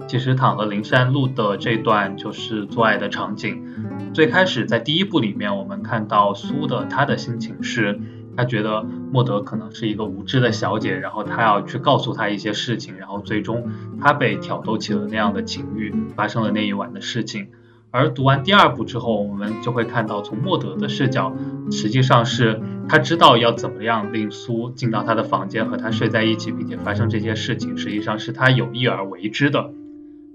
[0.07, 3.65] 其实躺和灵山路的这段就是做爱的场景，
[4.13, 7.99] 最开始在第一部里面，我们看到苏的他的心情是。
[8.37, 8.83] 他觉得
[9.13, 13.71] 莫德可能是一个无知的小姐，然后他要去告诉他一些事情，然后最终
[14.01, 17.49] 他被挑逗起了那样的情欲，发生了那一晚的事情。
[17.91, 21.33] 而读完第二部之后，我们就会看到从莫德的视角，
[21.71, 29.71] 实际上是他知道要怎么样令苏进到他的房间和他睡在一起，并且发生这些事情，实际上是他有意而为之的。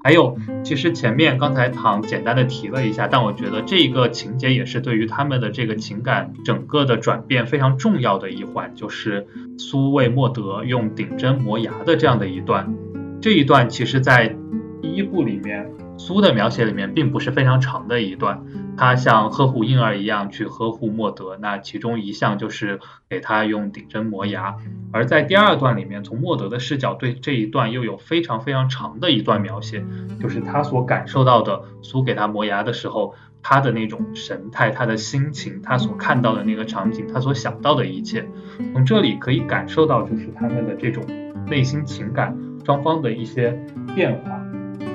[0.04, 9.28] 还有，其实前面刚才唐简单的提了一下，但我觉得这一个情节也是对于他们的这个情感整个的转变非常重要的一环，就是
[9.58, 12.74] 苏卫莫德用顶针磨牙的这样的一段。
[13.22, 14.36] 这一段其实，在
[14.82, 15.79] 第一部里面。
[16.00, 18.42] 苏的描写里面并不是非常长的一段，
[18.78, 22.80] 他像呵护婴儿一样去呵护莫德，那其中一项就是
[23.10, 24.56] 给他用顶针磨牙。
[24.94, 29.84] 而在第二段里面，从莫德的视角对这一段又有非常非常长的一段描写，
[30.22, 38.26] 就是他所感受到的苏给他磨牙的时候，他的那种神态、他的心情、他所看到的那个场景、他所想到的一切，
[38.74, 41.04] 从这里可以感受到就是他们的这种
[41.46, 42.36] 内心情感
[42.66, 43.52] 双方的一些
[43.94, 44.42] 变化，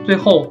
[0.06, 0.48] 最后。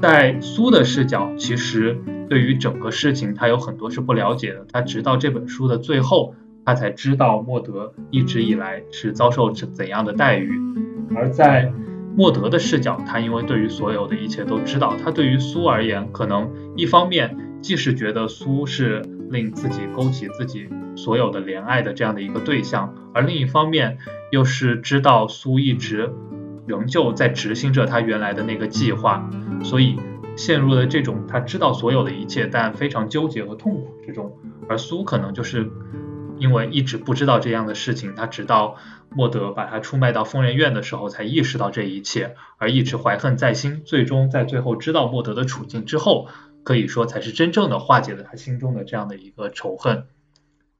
[0.00, 4.64] 在苏的视角，其实对于整个事情，他有很多是不了解的。
[4.72, 6.34] 他直到这本书的最后，
[6.64, 10.58] 他才知道莫德一直以来是遭受怎怎样的待遇。
[11.14, 11.70] 而在
[12.16, 23.98] 莫德的视角，他因为对于所有的一切都知道，他对于苏而言，可能一方面既是觉得苏是令自己勾起自己所有的怜爱的这样的一个对象，而另一方面
[24.30, 26.10] 又是知道苏一直。
[26.70, 29.28] 仍旧在执行着他原来的那个计划，
[29.64, 29.98] 所以
[30.36, 34.38] 陷入了这种他知道所有的一切，但非常纠结和痛苦之中。
[34.68, 35.68] 而苏可能就是
[36.38, 38.76] 因为一直不知道这样的事情，他直到
[39.10, 43.82] 莫德把他出卖到疯人院的时候才意识到这一切，而一直怀恨在心。
[43.84, 46.28] 最终在最后知道莫德的处境之后，
[46.62, 50.04] 可以说才是真正的化解了他心中的这样的一个仇恨。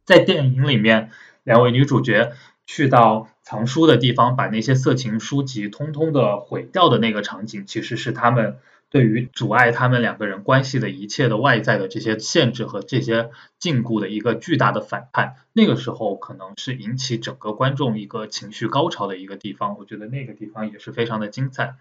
[0.05, 1.11] 在电影里面，
[1.43, 2.32] 两位女主角
[2.64, 8.59] 去到藏书的地方，把那些色情书籍通通的毁掉的那个场景，其实是他们。
[8.90, 19.76] 对于阻碍他们两个人关系的一切的外在的这些限制和这些禁锢的一个巨大的反叛，那个时候可能是引起整个观众一个情绪高潮的一个地方。
[19.78, 21.74] 我觉得那个地方也是非常的精彩。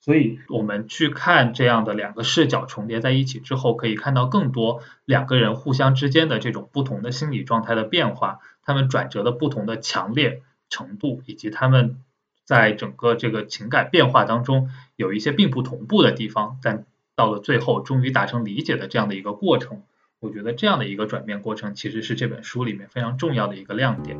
[0.00, 11.96] 所以我们去看这样的两个视角重叠在一起之后，可以看到更多两个人互相之间的这种不同的心理状态的变化，他们转折的不同的强烈程度，以及他们。
[12.44, 19.82] 在整个这个情感变化当中，有一些并不同步的地方，但到了最后终于达成理解的这样的一个过程，
[20.18, 24.16] 我觉得这样的一个转变过程其实是这本书里面非常重要的一个亮点。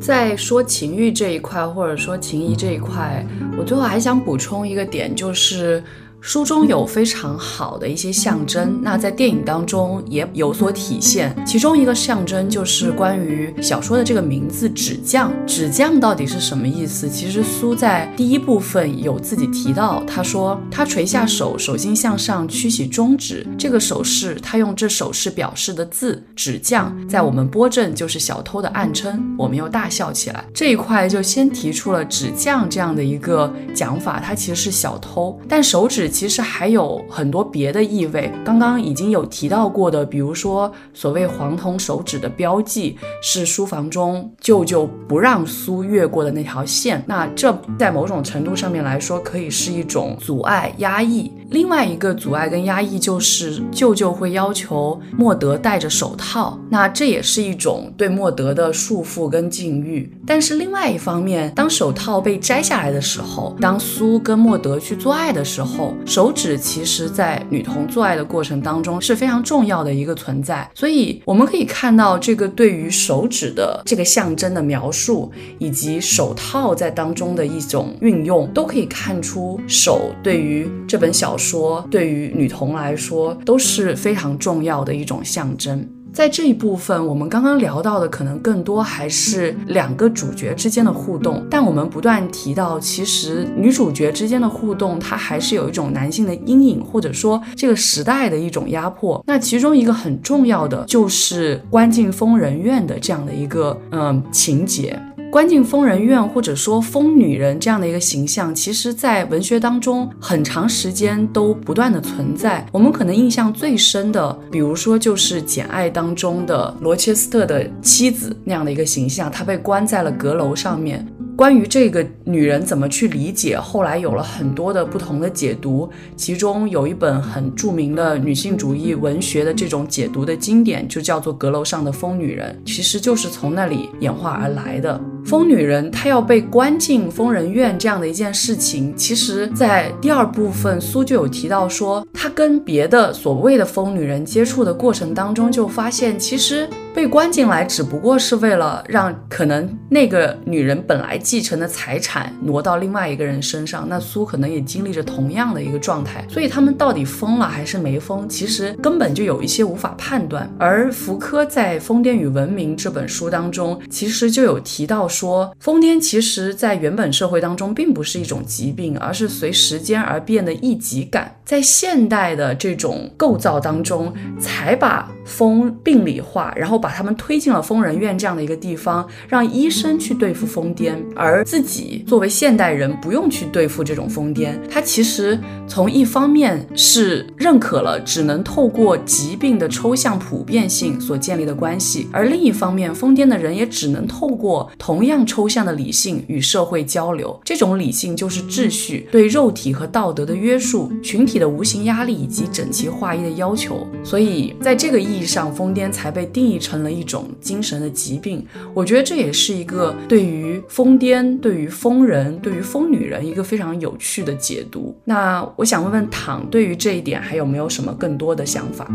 [0.00, 3.24] 在说情欲这一块，或者说情谊这一块，
[3.56, 5.80] 我最后还想补充一个点，就是。
[6.24, 11.34] 书中有非常好的一些象征，那在电影当中也有所体现。
[11.44, 15.32] 其中一个象征就是关于小说的这个名字“纸匠”。
[15.48, 17.08] 纸匠到底是什么意思？
[17.08, 29.20] 其实苏在第一部分有自己提到，他说他垂下手，手心向上，屈起中指，这个手势，他用这手势表示的字“纸匠”，在我们波镇就是小偷的暗称。
[29.36, 30.44] 我们又大笑起来。
[30.54, 36.11] 这一块就先提出了“纸匠”这样的一个讲法，他其实是小偷，但手指。
[36.12, 47.02] 其实还有很多别的意味，刚刚已经有提到过的，比如说所谓黄铜手指的标记，是书房中舅舅不让苏越过的那条线。
[47.06, 51.32] 那这在某种程度上面来说，可以是一种阻碍、压抑。
[51.52, 60.10] 另外一个阻碍跟压抑就是舅舅会要求莫德戴着手套，那这也是一种对莫德的束缚跟禁欲。
[60.26, 70.66] 但是另外一方面，当手套被摘下来的时候，当苏跟莫德去做爱的时候，手指其实在女童做爱的过程当中是非常重要的一个存在。
[70.74, 81.36] 所以我们可以看到这个对于手指的这个象征的描述，以及手套在当中的一种运用，都可以看出手对于这本小。
[81.42, 85.86] 说对于女童来说都是非常重要的一种象征。
[86.12, 99.24] 在这一部分，我们刚刚聊到的可能更多还是两个主角之间的互动，但我们不断提到，其实女主角之间的互动，它还是有一种男性的阴影，或者说这个时代的一种压迫。
[99.26, 105.00] 那其中一个很重要的就是关进疯人院的这样的一个嗯情节。
[105.32, 112.66] 关进疯人院，或者说疯女人这样的一个形象，其实，在文学当中很长时间都不断的存在。
[112.70, 121.02] 我们可能印象最深的，比如说就是《简爱》当中的罗切斯特的妻子那样的一个形象，她被关在了阁楼上面。
[121.36, 125.88] 关于这个女人怎么去理解，后来有了很多的不同的解读。
[126.14, 135.00] 其中有一本很著名的女性主义文学的这种解读的经典，就叫做《阁楼上的疯女人》，其实就是从那里演化而来的。
[135.24, 146.68] 疯女人她要被关进疯人院这样的一件事情，其实在第二部分苏就有提到说，她跟别的所谓的疯女人接触的过程当中，就发现其实。
[146.94, 160.50] 被关进来只不过是为了让可能那个女人本来继承的财产挪到另外一个人身上，那苏可能也经历着同样的一个状态，所以他们到底疯了还是没疯，其实根本就有一些无法判断。
[160.58, 176.82] 而福柯在《疯癫与文明》这本书当中，其实就有提到说，疯癫其实在原本社会当中并不是一种疾病，而是随时间而变的异己感，在现代的这种构造当中，才把疯病理化，然后。
[176.82, 184.58] 把他们推进了疯人院这样的一个地方，让医生去对付疯癫，而自己作为现代人不用去对付这种疯癫。
[184.68, 197.38] 他其实从一方面是认可了只能透过疾病的抽象普遍性所建立的关系，而另一方面，疯癫的人也只能透过同样抽象的理性与社会交流。
[197.44, 203.86] 这种理性就是秩序，对肉体和道德的约束，群体的无形压力以及整齐划一的要求。
[204.02, 206.62] 所以，在这个意意义上，疯癫才被定义。
[206.62, 214.96] 成了一种精神的疾病，我觉得这也是一个对于疯癫、对于疯人、对于疯女人一个非常有趣的解读。
[215.04, 218.86] 那我想问问躺，对于这一点还有没有什么更多的想法？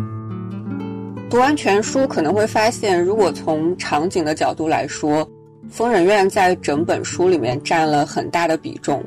[1.30, 5.30] 读完全书可能会发现，如果从场景的角度来说，
[5.70, 9.04] 疯人院在整本书里面占了很大的比重，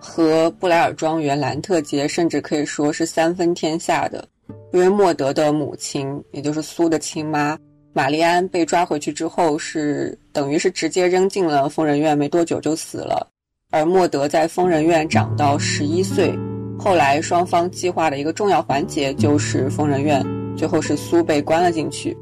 [0.00, 4.26] 和布莱尔庄园、兰特街甚至可以说是三分天下的，
[4.72, 7.58] 因为莫德的母亲，也就是苏的亲妈。
[7.92, 13.26] 玛丽安被抓回去之后，是等于是直接扔进了疯人院，没多久就死了。
[13.72, 16.32] 而莫德在疯人院长到十一岁，
[16.78, 20.24] 后来双方计划的一个重要环节就是疯人院，
[20.56, 22.16] 最后是苏被关了进去。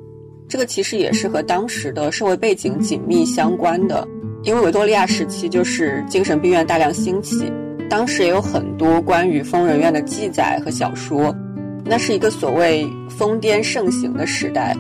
[0.49, 4.09] 这个其实也是和当时的社会背景紧密相关的，
[4.42, 7.53] 因为维多利亚时期就是精神病院大量兴起，
[7.90, 11.34] 当时也有很多关于疯人院的记载和小说，
[11.85, 14.76] 那是一个所谓疯癫盛行的时代。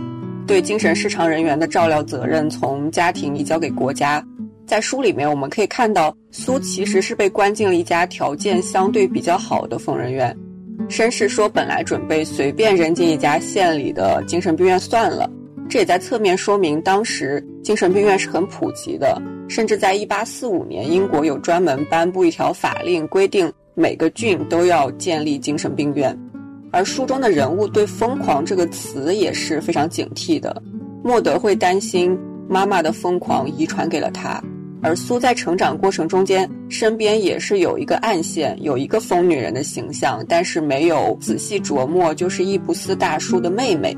[0.46, 4.24] 对精神失常人员的照料责任从家庭移交给国家，
[4.66, 10.34] 在书里面我们可以看到，苏其实是被关进了一家条件相对比较好的疯人院。
[10.88, 15.30] 绅士说，本来准备随便扔进一家县里的精神病院算了，
[15.68, 19.20] 这也在侧面说明当时精神病院是很普及的，
[19.50, 26.18] 甚至在1845年，英国有专门颁布一条法令，规定每个郡都要建立精神病院。
[26.70, 30.62] 而书中的人物对“疯狂”这个词也是非常警惕的。
[31.02, 34.42] 莫德会担心妈妈的疯狂遗传给了他，
[34.82, 43.96] 而苏在成长过程中间身边也是有一个暗线，有一个疯女人的形象，但是没有仔细琢磨，就是易布斯大叔的妹妹。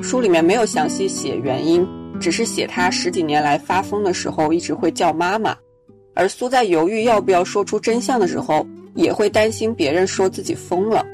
[0.00, 1.86] 书里面没有详细写原因，
[2.20, 5.56] 只是写他十几年来发疯的时候一直会叫妈妈。
[6.14, 11.04] 而苏在犹豫要不要说出真相的时候，也会担心别人说自己疯了。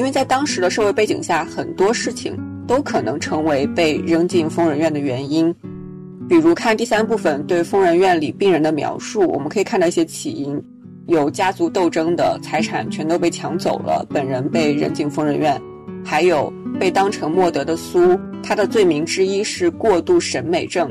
[0.00, 2.34] 因为在当时的社会背景下，很多事情
[2.66, 5.54] 都可能成为被扔进疯人院的原因。
[6.26, 10.58] 比如看第三部分对疯人院里病人的描述，我们可以看到一些起因：
[11.06, 15.60] 有家族斗争的，财产全都被抢走了，本人被扔进疯人院；
[16.02, 20.90] 还有被当成莫德的苏，他的罪名之一是过度审美症，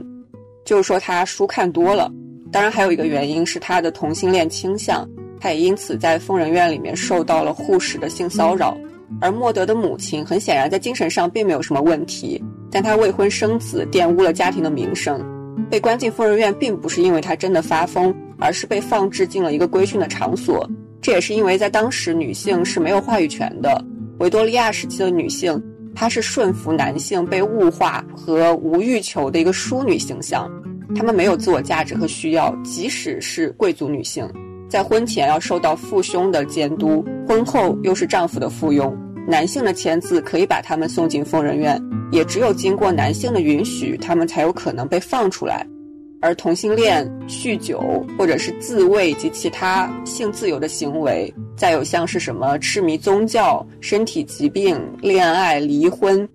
[0.64, 2.12] 就是说他书看多了。
[2.52, 8.78] 当然，还有一个原因是他的同性恋倾向，他也因此在疯人院里面受到了护士的性骚扰。
[9.22, 12.42] 而莫德的母亲很显然在精神上并没有什么问题，
[12.72, 15.24] 但她未婚生子玷污了家庭的名声，
[15.70, 20.70] 被关进疯人院并不是因为她真的发疯，而是被放置进了一个规训的场所。
[21.02, 23.84] 这也是因为在当时女性是没有话语权的，
[24.20, 25.62] 维多利亚时期的女性，
[25.96, 30.50] 她是顺服男性、被物化和无欲求的一个淑女形象，
[30.96, 34.30] 她们没有自我价值和需要，即使是贵族女性。
[34.70, 38.96] 在婚前要受到父兄的监督，婚后又是丈夫的附庸。
[39.28, 45.66] 男性的签字可以把他们送进疯人院，也只有经过男性的允许，他们才有可能被放出来。
[46.22, 47.82] 而同性恋、酗酒
[48.18, 56.28] 或者是自慰及其他性自由的行为，再有像是什么痴迷宗教、身体疾病、恋爱、离婚，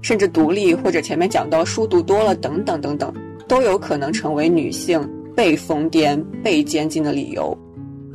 [0.00, 3.12] 甚至独立或者前面讲到书读多了等等等等，
[3.46, 7.56] 都有可能成为女性被疯癫、被监禁的理由。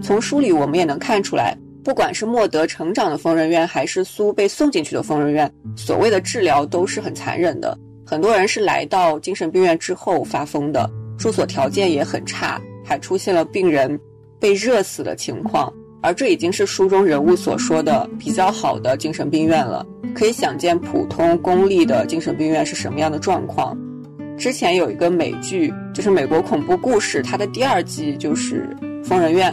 [0.01, 7.77] 从书里我们也能看出来，不管是莫德成长的疯人院，还是苏被送进去的疯人院，所谓的治疗都是很残忍的。
[8.05, 13.99] 很多人是来到精神病院之后发疯的，住所条件也很差，还出现了病人
[14.39, 15.71] 被热死的情况。
[15.99, 23.75] 而这已经是书中人物所说的比较好的精神病院了，可以想见普通公立的精神病院是什么样的状况。
[24.37, 28.69] 之前有一个美剧，就是美国恐怖故事，它的第二季就是
[29.03, 29.51] 疯人院。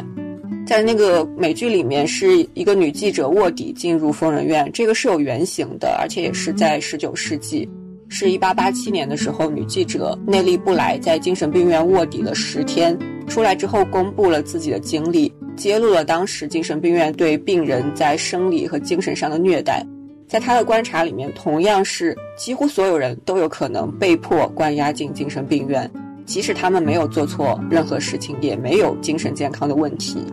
[0.66, 7.68] 在那个美剧里面，是一个女记者卧底进入疯人院，这个是有原型的，而且也是在十九世纪，
[8.08, 12.98] 是一八八七年的时候，女记者内利布莱在精神病院卧底了十天，
[13.28, 19.84] 出来之后公布了自己的经历，揭露了当时精神病院对病人在生理和精神上的虐待。
[20.26, 25.88] 在他的观察里面，同样是几乎所有人都有可能被迫关押进精神病院，
[26.24, 30.24] 即使他们没有做错任何事情，也没有精神健康的问题。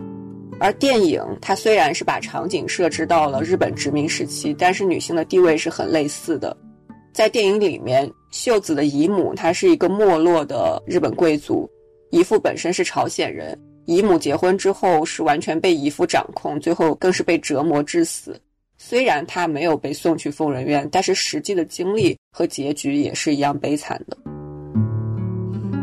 [0.62, 6.56] 而电影它虽然是把场景设置到了日本殖民时期，但是女性的地位是很类似的。
[7.12, 11.68] 在电影里面，秀子的姨母她是一个没落的日本贵族，
[12.10, 18.40] 姨父本身是朝鲜人，姨母结婚之后是完全被姨父掌控，最后更是被折磨致死。
[18.78, 24.16] 虽然她没有被送去疯人院，但是实际的经历和结局也是一样悲惨的。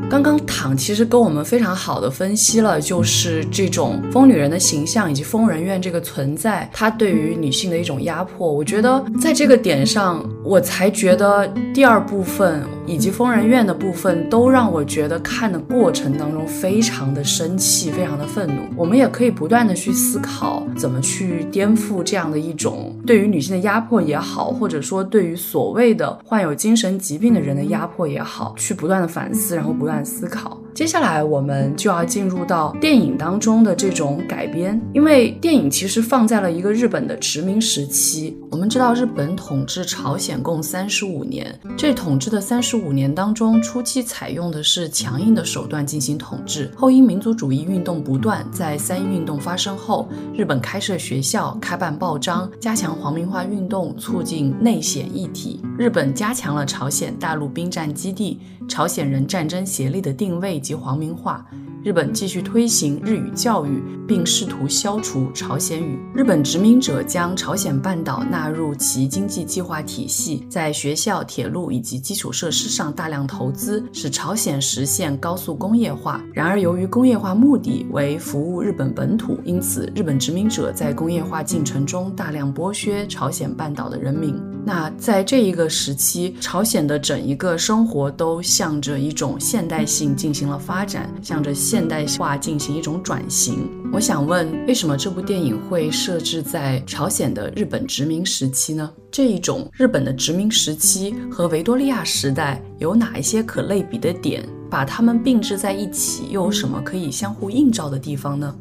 [0.09, 8.51] 刚刚躺其实跟我们非常好的分析了，就是这种疯女人的形象以及疯人院这个存在，它对于女性的一种压迫。
[8.51, 18.63] 我觉得在这个点上，我才觉得第二部分以及疯人院的部分都让我觉得看的过程当中非常的生气，非常的愤怒。
[18.75, 29.98] 我们也可以不断的去思考，怎么去颠覆这样的一种对于女性的压迫也好，或者说对于所谓的患有精神疾病的人的压迫也好，去不断的反思，然后不断。
[30.05, 30.68] 思考。
[30.73, 38.37] 接下来我们就要进入到电影当中的这种改编，因为电影其实放在了一个日本的殖民时期。
[38.49, 55.61] 我们知道日本统治朝鲜共三十五年，这统治的三十五年当中，初期采用的是强硬的手段进行统治，后因民族主义运动不断，在三一运动发生后，日本开设学校、开办报章，加强皇民化运动，促进内显一体。
[55.77, 60.58] 日本加强了朝鲜大陆兵站基地、朝鲜人战争协力的定位。
[60.59, 61.45] 以及皇民化，
[61.85, 65.97] 日本继续推行日语教育，并试图消除朝鲜语。
[66.13, 76.21] 日本殖民者将朝鲜半岛纳入其经济计划体系，在学校、铁路以及基础设施上大量投资，使朝鲜实现高速工业化。
[76.33, 84.35] 然而，由于工业化目的为服务日本本土，因此日本殖民者在工业化进程中大量剥削朝鲜半岛的人民。
[84.65, 93.69] 那在这一个时期，朝鲜的整一个生活都向着一种现代性进行发展，向着现代化进行一种转型。
[93.91, 98.91] 我想问，为什么这部电影会设置在朝鲜的日本殖民时期呢？
[99.11, 104.47] 这一种日本的殖民时期和维多利亚时代有哪一些可类比的点？
[104.69, 108.55] 把它们并置在一起，又有什么可以相互映照的地方呢？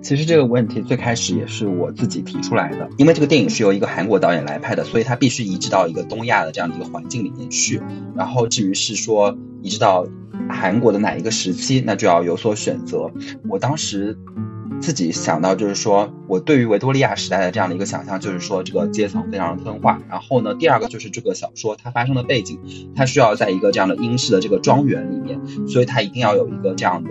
[0.00, 7.82] 其实这个问题最开始也是我自己提出来的，因为这个电影是由一个韩国导演来拍的，所以他必须移植到一个东亚的这样的一个环境里面去。
[8.14, 10.06] 然后至于是说移植到
[10.48, 13.10] 韩国的哪一个时期，那就要有所选择。
[13.48, 14.16] 我当时
[14.80, 20.00] 自己想到就是说，我对于维多利亚时代的这样的一个想象，就是说这个阶层非常的分化。
[20.08, 22.60] 然后呢，第二个就是这个小说它发生的背景，
[22.94, 27.10] 它需要在一个这样的英式的这个庄园里面，所以它一定要有一个这样的。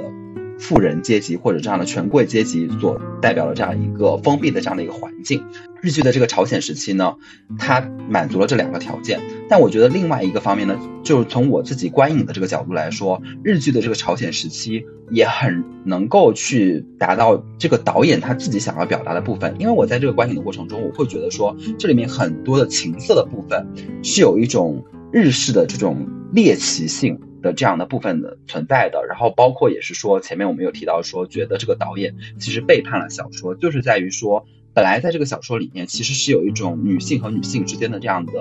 [0.60, 5.44] 富人阶级或者这样的权贵阶级所代表的这样一个封闭的这样的一个环境，
[5.82, 7.16] 日剧的这个朝鲜时期呢，
[7.58, 9.20] 它满足了这两个条件。
[9.50, 19.56] 但我觉得另外一个方面呢，就是从我自己观影的这个角度来说，日剧的这个朝鲜时期也很能够去达到这个导演他自己想要表达的部分。
[19.60, 23.68] 因为我在这个观影的过程中，我会觉得说，这里面很多的情色的部分
[24.04, 27.20] 是有一种日式的这种猎奇性。
[27.54, 38.34] 这样的部分的存在的，然后包括也是说，前面我们有提到说，觉得这个导演其实背叛了小说，就是在于说，本来在这个小说里面其实是有一种女性和女性之间的这样的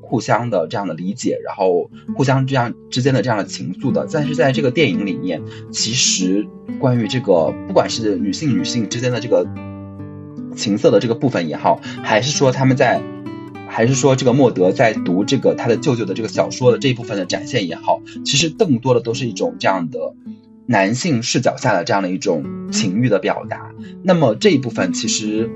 [0.00, 6.46] 互相的这样的理解，然后互相这样之间的这样的情愫的，但是在这个电影里面，其实
[6.78, 9.46] 关于这个不管是女性女性之间的这个
[10.56, 13.02] 情色的这个部分也好，还是说他们在。
[13.72, 20.14] 还是说，这个莫德在读这个他的舅舅的这个小说的这一部分的展现也好，其实更多的都是一种这样的
[20.66, 23.70] 男性视角下的这样的一种情欲的表达。
[24.02, 25.50] 那么这一部分其实，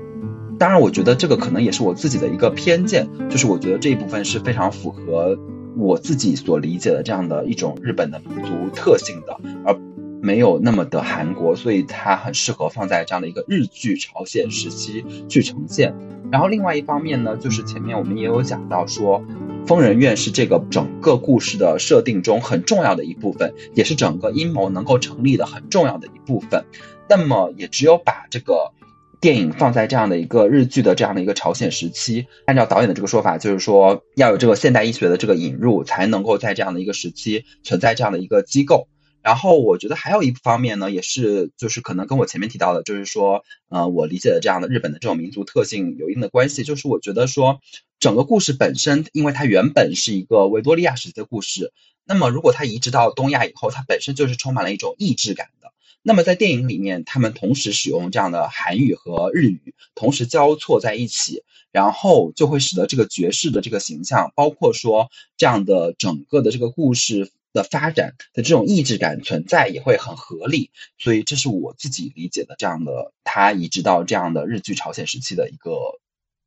[0.57, 5.37] 当然，我觉得这个可能也是我自己的一个偏见，就是我觉得这一部分是非常符合
[5.77, 9.77] 我自己所理解的这样的一种日本的民族特性的，而
[10.23, 15.93] 没有那么的韩国，所以它很适合放在这样的一个日剧朝鲜时期去呈现。
[16.31, 19.23] 然后另外一方面呢，就是前面我们也有讲到说，
[19.65, 26.65] 疯人院是这个整个故事的设定中很重要的一部分，也是整个阴谋能够成立的很重要的一部分。
[27.09, 28.73] 那么也只有把这个
[29.21, 38.89] 电影放在这样的一个日剧的这样的一个朝鲜时期，按照导演的这个说法，就是说要有这个现代医学的这个引入，才能够在这样的一个时期存在这样的一个机构。
[39.21, 46.63] 然后我觉得还有一方面呢，也是就是可能跟我前面提到的，就是说，呃，我理解的这样的日本的这种民族特性有一定的关系。
[46.63, 47.59] 就是我觉得说，
[47.99, 51.73] 整个故事本身，因为它原本是一个维多利亚时期的故事，
[52.05, 55.73] 那么如果它移植到东亚以后，它本身就是充满了一种意志感的。
[56.03, 61.43] 那么在电影里面，他们同时使用这样的韩语和日语，同时交错在一起，
[61.73, 67.29] 然后就会使得这个爵士的这个形象，包括说这样的整个的这个故事。
[67.57, 75.71] 的发展的这种意志感存在也会很合理，所以这是我自己理解的这样的，它移植到这样的日剧朝鲜时期的一个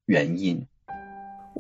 [0.07, 0.67] 原因。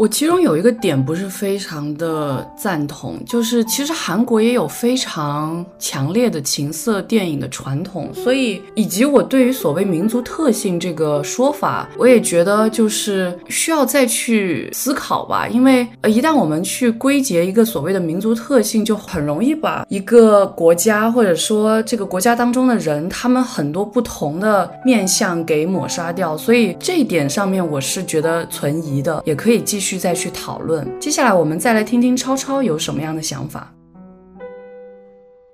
[0.01, 15.47] 我其中有一个点不是非常的赞同，就是其实韩国也有非常强烈的情色电影的传统，所以以及我对于所谓民族特性这个说法，我也觉得就是需要再去思考吧。
[15.47, 26.35] 因为呃，一旦我们去归结一个所谓的民族特性，就很容易把一个国家或者说这个国家当中的人，他们很多不同的面相给抹杀掉。
[26.39, 29.90] 所以这一点上面，我是觉得存疑的，也可以继续。
[29.91, 30.87] 续再去讨论。
[31.01, 33.75] 接下来我们再来听听超超有什么样的想法。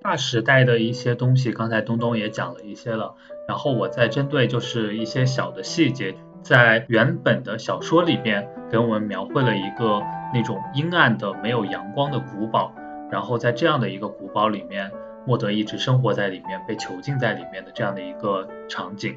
[0.02, 3.14] 大时代的一些东西，刚才东东也讲了一些了。
[3.48, 10.02] 然后我再针对就是一些小的细节，在原本的小说里面给我们描绘了一个
[10.34, 12.72] 那种阴暗的、没有阳光的古堡。
[13.10, 14.90] 然后在这样的一个古堡里面，
[15.26, 19.16] 莫德一直生活在里面，被囚禁在里面的这样的一个场景。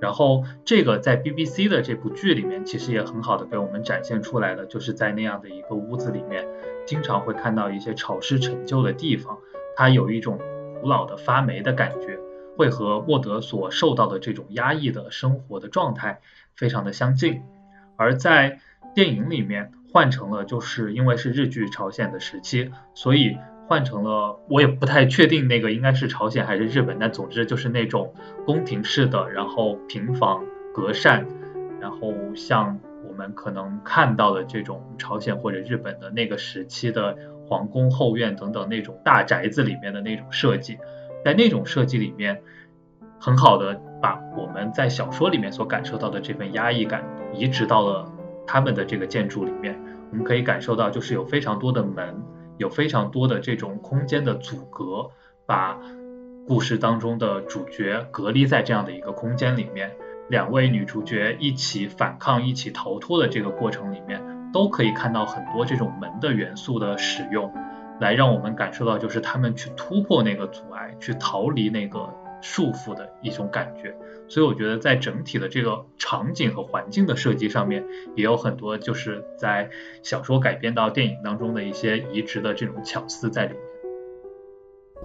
[0.00, 6.46] 然后这个在 BBC 的这部剧里面，其实也很好的被我们展现出来了，就是在那样的一个屋子里面，
[6.86, 9.38] 经常会看到一些潮湿陈旧的地方，
[9.74, 10.38] 它有一种
[10.80, 12.18] 古老的发霉的感觉，
[12.56, 16.20] 会和沃德所受到的这种压抑的生活的状态
[16.54, 17.42] 非常的相近。
[17.96, 18.60] 而在
[18.94, 23.36] 电影里面换成了，就是因为是日据朝鲜的时期，所以。
[23.68, 28.14] 换成了，我也不太确定那个应该是朝鲜还是日本，但总之就是那种
[28.44, 31.26] 宫廷式的，然后平房隔扇，
[31.80, 40.78] 然后像我们可能看到的这种朝鲜或者日本的那个时期的皇宫后院等等那种大宅子里面的那种设计，
[41.24, 42.40] 在那种设计里面，
[43.18, 47.04] 很好的把我们在小说里面所感受到的这份压抑感
[47.34, 48.12] 移植到了
[48.46, 49.76] 他们的这个建筑里面，
[50.12, 52.14] 我们可以感受到就是有非常多的门。
[52.58, 55.10] 有非常多的这种空间的阻隔，
[55.46, 55.78] 把
[56.46, 59.96] 故事当中的主角隔离在这样的一个空间里面。
[60.28, 64.20] 两位女主角一起反抗、一起逃脱的这个过程里面，
[64.52, 67.52] 都可以看到很多这种门的元素的使用，
[68.00, 73.94] 来让我们感受到就是他们去突破那个阻碍，去逃离那个束缚的一种感觉。
[74.28, 77.84] 所以我觉得在整体的这个场景和环境的设计上面，
[78.16, 79.70] 也有很多就是在
[80.02, 83.60] 小说改编到电影当中的一些移植的这种巧思在里面。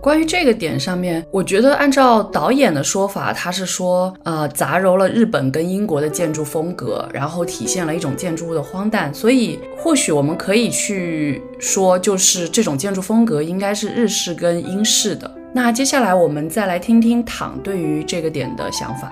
[0.02, 9.14] 关于这个点上面，我觉得按照导演的说法，他是说，呃，杂糅了日本跟英国的建筑风格，然后体现了一种建筑物的荒诞。
[9.14, 15.30] 所以或许我们可以去说，就是这种建筑风格应该是日式跟英式的。
[15.54, 19.12] 那接下来我们再来听听躺对于这个点的想法。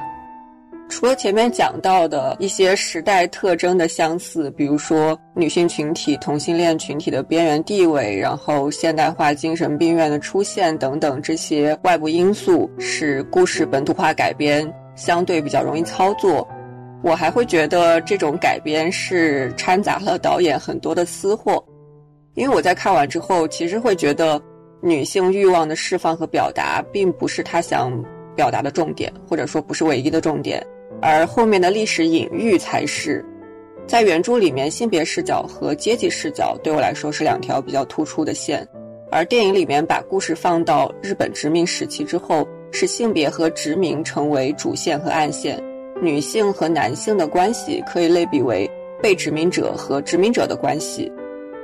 [0.88, 16.48] 除了前面讲到的一些时代特征的相似，比如说女性群体、同性恋群体的边缘地位，然后现代化精神病院的出现等等这些外部因素，使故事本土化改编相对比较容易操作。
[17.04, 21.64] 我还会觉得这种改编是掺杂了导演很多的私货，
[22.34, 24.42] 因为我在看完之后，其实会觉得。
[24.82, 27.92] 女性欲望的释放和表达，并不是他想
[28.36, 30.66] 表达的重点，或者说不是唯一的重点，
[31.02, 33.24] 而后面的历史隐喻才是。
[33.86, 38.66] 在原著里面，性别视角和阶级视角对我来说是两条比较突出的线，
[39.12, 45.62] 而电影里面把故事放到日本殖民时期之后，使性别和殖民成为主线和暗线，
[46.02, 48.70] 女性和男性的关系可以类比为
[49.02, 51.12] 被殖民者和殖民者的关系，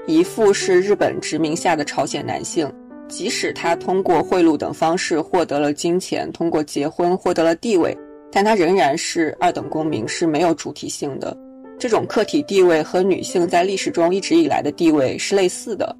[0.08, 2.68] 一副是日本殖民下的朝鲜男性。
[3.08, 7.96] 即使他通过贿赂等方式获得了金钱，通过结婚获得了地位，
[8.32, 11.36] 但他仍然是二等公民，是没有主体性的。
[11.78, 15.96] 这种客体地位和女性在历史中一直以来的地位是类似的。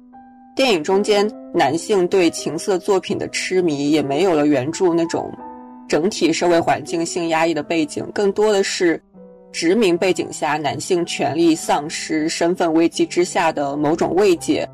[0.56, 5.30] 电影中间男性对情色作品的痴迷也没有了原著那种
[5.86, 9.00] 整体社会环境性压抑的背景，更多的是
[9.52, 14.68] 殖民背景下男性权利丧失、身份危机之下的某种慰藉。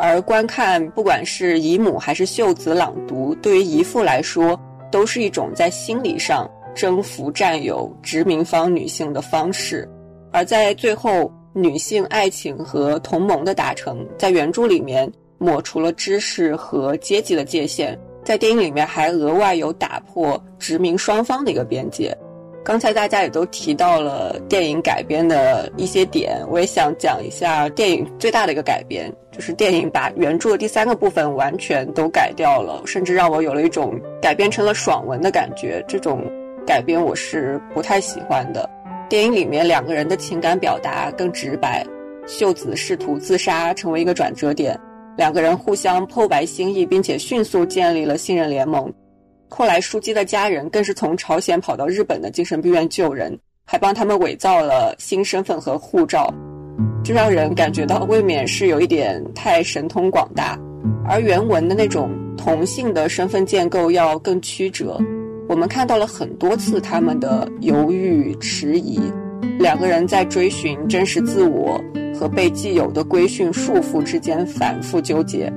[0.00, 4.58] 而观看，不管是姨母还是秀子朗读，对于姨父来说，
[4.90, 9.88] 都是一种在心理上征服、占有殖民方女性的方式。
[10.30, 22.16] 而在最后，女性爱情和同盟的达成，在原著里面抹除了知识和阶级的界限，在电影里面还额外有打破殖民双方的一个边界。
[22.64, 35.80] 刚才大家也都提到了电影改编的一些点，我也想讲一下电影最大的一个改编，就是电影把原著的第三个部分完全都改掉了，甚至让我有了一种改编成了爽文的感觉。
[35.86, 36.24] 这种
[36.66, 38.68] 改编我是不太喜欢的。
[39.08, 41.86] 电影里面两个人的情感表达更直白，
[42.26, 44.76] 秀子试图自杀成为一个转折点，
[45.16, 48.92] 两个人互相剖白心意，并且迅速建立了信任联盟。
[49.48, 56.28] 后来，书姬的家人更是从朝鲜跑到日本的精神病院救人，还帮他们伪造了新身份和护照，
[57.02, 60.58] 就让人感觉到未免是有一点太神通广大。
[61.06, 65.00] 而原文的那种同性的身份建构要更曲折，
[65.48, 69.00] 我们看到了很多次他们的犹豫迟疑，
[69.58, 71.80] 两个人在追寻真实自我
[72.18, 75.52] 和被既有的规训束缚之间反复纠结。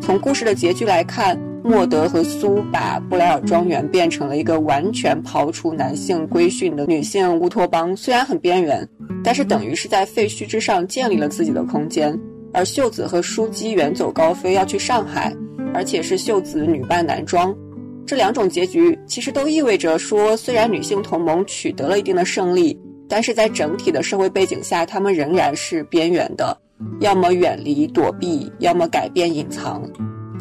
[0.00, 1.38] 从故事的结局来看。
[1.64, 8.86] 莫德和苏把布莱尔庄园变成了一个完全刨除男性规训的女性乌托邦，虽然很边缘，
[9.24, 12.18] 但是等于是在废墟之上建立了自己的空间。
[12.54, 15.34] 而秀子和书姬远走高飞要去上海，
[15.72, 17.56] 而且是秀子女扮男装，
[18.06, 26.54] 这两种结局其实都意味着说，虽然女性同盟取得了一定的胜利，但是在整体的社会背景下，他们仍然是边缘的，
[27.00, 29.82] 要么远离躲避，要么改变隐藏。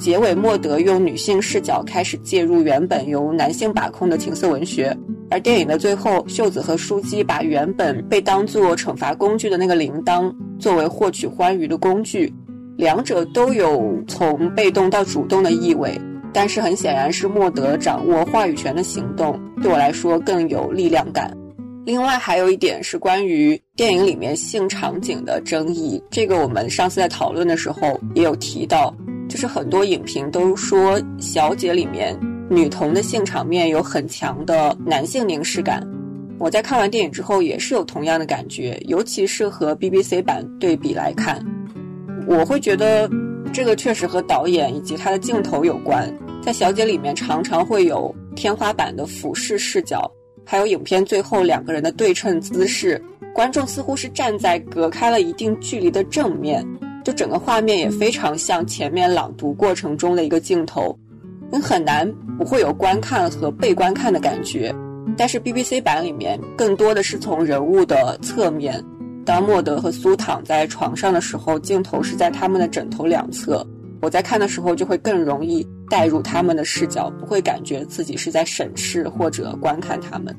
[0.02, 4.98] 结尾莫德用女性视角开始介入原本由男性把控的情色文学，
[5.30, 12.34] 而电影的最后，秀子和书姬把原本被当作惩罚工具的那个铃铛作为获取欢愉的工具，
[12.78, 15.96] 两者都有从被动到主动的意味，
[16.34, 21.32] 但是很显然是莫德掌握话语权的行动，对我来说更有力量感。
[21.86, 28.92] 另外还有一点是关于电影里面性场景的争议，这个我们上次在讨论的时候也有提到，
[29.32, 32.20] 就是很多影评都说《小姐》里面
[32.50, 35.82] 女童的性场面有很强的男性凝视感。
[36.38, 41.42] 我在看完电影之后也是有同样的感觉，尤其是和 BBC 版对比来看，
[42.28, 43.10] 我会觉得
[43.54, 46.14] 这个确实和导演以及他的镜头有关。
[46.44, 50.12] 在《小姐》里面常常会有天花板的俯视视角。
[50.46, 53.02] 还有影片最后两个人的对称姿势，
[53.34, 56.68] 观众似乎是站在隔开了一定距离的正面，
[57.04, 60.98] 就整个画面也非常像前面朗读过程中的一个镜头，
[61.52, 64.74] 你很难不会有观看和被观看的感觉。
[65.18, 68.84] 但是 BBC 版里面更多的是从人物的侧面，
[69.26, 73.66] 当莫德和苏躺在床上的时候，镜头是在他们的枕头两侧。
[74.02, 80.36] 我在看的时候就会更容易带入他们的视角，不会感觉自己是在审视或者观看他们。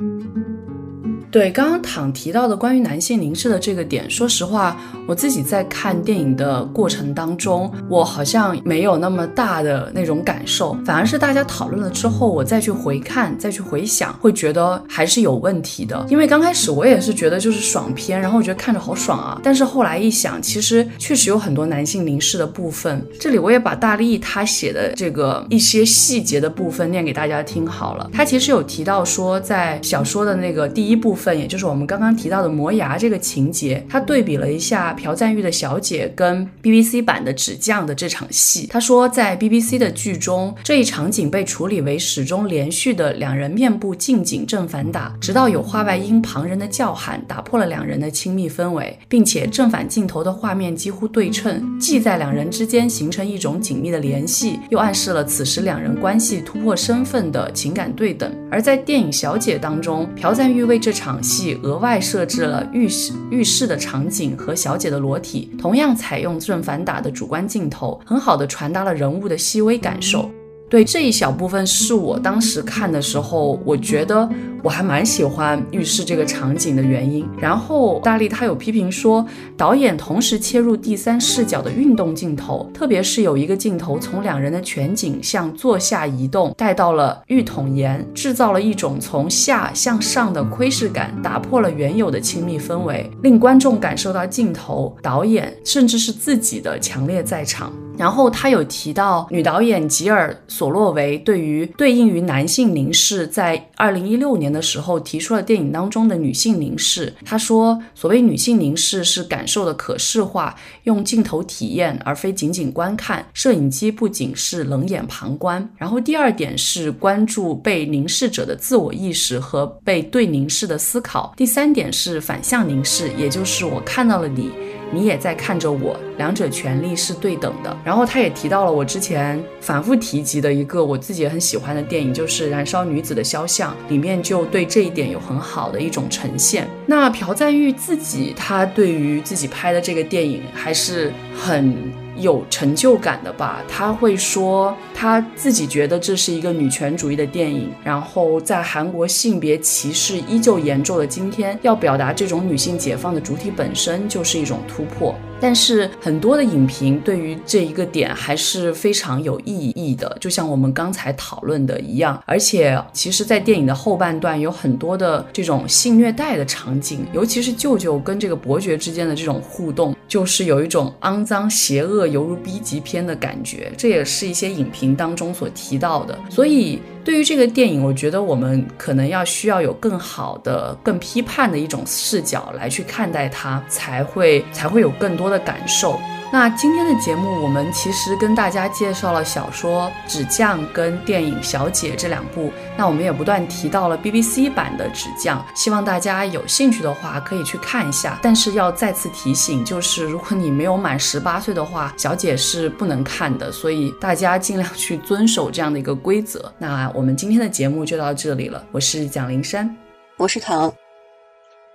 [1.33, 4.77] 对，刚刚躺提到的关于男性凝视的这个点，说实话，
[5.09, 16.07] 我自己在看电影的过程当中，我好像没有那么大的那种感受，反而是大家讨论了之后，我再去回看、再去回想，会觉得还是有问题的。
[16.11, 23.03] 因为刚开始我也是觉得就是爽片，然后我觉得看着好爽啊，但是后来一想，其实确实有很多男性凝视的部分。
[23.19, 28.11] 这里我也把大力他写的这个一些细节的部分念给大家听好了。
[28.13, 31.22] 他其实有提到说，在小说的那个第一部分。
[31.23, 38.67] 份，也就是我们刚刚提到的磨牙这个情节，他对比了一下朴赞玉的小姐跟 BBC 版的纸匠的这场戏。
[38.71, 58.33] 他说，在 BBC 的剧中，这一场景被处理为始终连续的两人面部近景正反打，直到有话外音旁人的叫喊打破了两人的亲密氛围，并且正反镜头的画面几乎对称，既在两人之间形成一种紧密的联系，又暗示了此时两人关系突破身份的情感对等。
[58.51, 70.31] 而在电影《小姐》当中，朴赞玉为这场场戏额外设置了浴室浴室的场景和小姐的裸体，同样采用正反打的主观镜头，很好的传达了人物的细微感受。
[70.71, 74.27] 对这一小部分是我当时看的时候，我觉得
[74.63, 77.29] 我还蛮喜欢浴室这个场景的原因。
[77.39, 97.73] 然后大力他有批评说，导演同时切入第三视角的运动镜头，特别是有一个镜头从两人的全景向坐下移动，带到了浴桶沿，制造了一种从下向上的窥视感，打破了原有的亲密氛围，令观众感受到镜头、导演甚至是自己的强烈在场。
[97.99, 107.13] 然后他有提到女导演吉尔索洛维对于对应于男性凝视，在二零一六年的时候提出了电影当中的女性凝视。
[107.25, 113.25] 他说，所谓女性凝视是感受的可视化，用镜头体验而非仅仅观看。
[113.33, 115.67] 摄影机不仅是冷眼旁观。
[115.77, 121.33] 然后第二点是关注被凝视者的自我意识和被对凝视的思考。
[121.37, 124.51] 第三点是反向凝视，也就是我看到了你。
[124.95, 127.77] 你也在看着我，两者权利是对等的。
[127.85, 136.69] 然后他也提到了我之前反复提及的一个我自己也很喜欢的电影，就是《燃烧女子的肖像》，里面就对这一点有很好的一种呈现。
[136.87, 141.75] 那朴赞玉自己，他对于自己拍的这个电影还是很。
[142.19, 155.15] 有成就感的吧，他会说他自己觉得这是一个女权主义的电影，然后在韩国性别歧视依旧严重的今天，要表达这种女性解放的主体本身就是一种突破。
[155.41, 162.23] 但是很很多的影评对于这一个点还是非常有意义的，就像我们刚才讨论的一样。
[162.27, 173.73] 而且，其实，在电影的后半段有很多的这种性虐待的场景，尤其是舅舅跟这个伯爵之间的这种互动，就是有一种肮脏、邪恶，犹如 B 级片的感觉。
[173.79, 176.19] 这也是一些影评当中所提到的。
[176.29, 176.79] 所以。
[177.05, 185.99] 对于这个电影，我觉得我们可能要需要有更好的、更批判的一种视角来去看待它，才会才会有更多的感受。
[186.33, 192.51] 那今天的节目，我们其实跟大家介绍了小说《纸匠》跟电影《小姐》这两部。
[192.75, 198.19] 那我们也不断提到了 BBC 版的《纸匠》，希望大家有兴趣的话可以去看一下。
[198.23, 203.53] 但是要再次提醒，就是如果你没有满十八岁的话，《小姐》是不能看的。
[203.53, 206.51] 所以大家尽量去遵守这样的一个规则。
[206.57, 208.65] 那我们今天的节目就到这里了。
[208.73, 209.77] 我是蒋灵山，
[210.17, 210.73] 我是唐，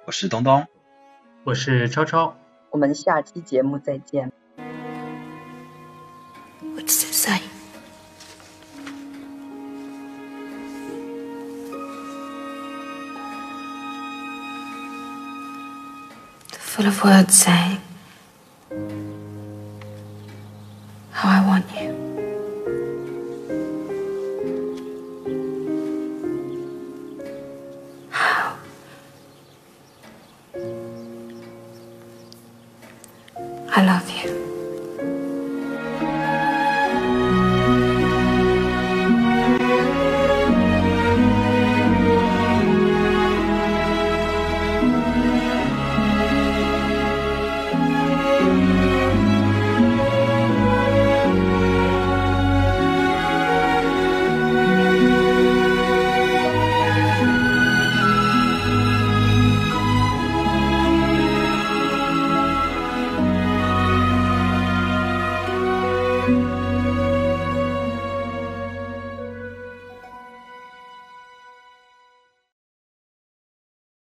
[0.08, 0.66] 我是东东，
[1.44, 2.36] 我是超超。
[2.72, 4.32] 我们下期节目再见。
[16.86, 17.82] Of words saying
[21.12, 21.90] how I want you.
[28.12, 28.58] How
[33.76, 34.07] I love.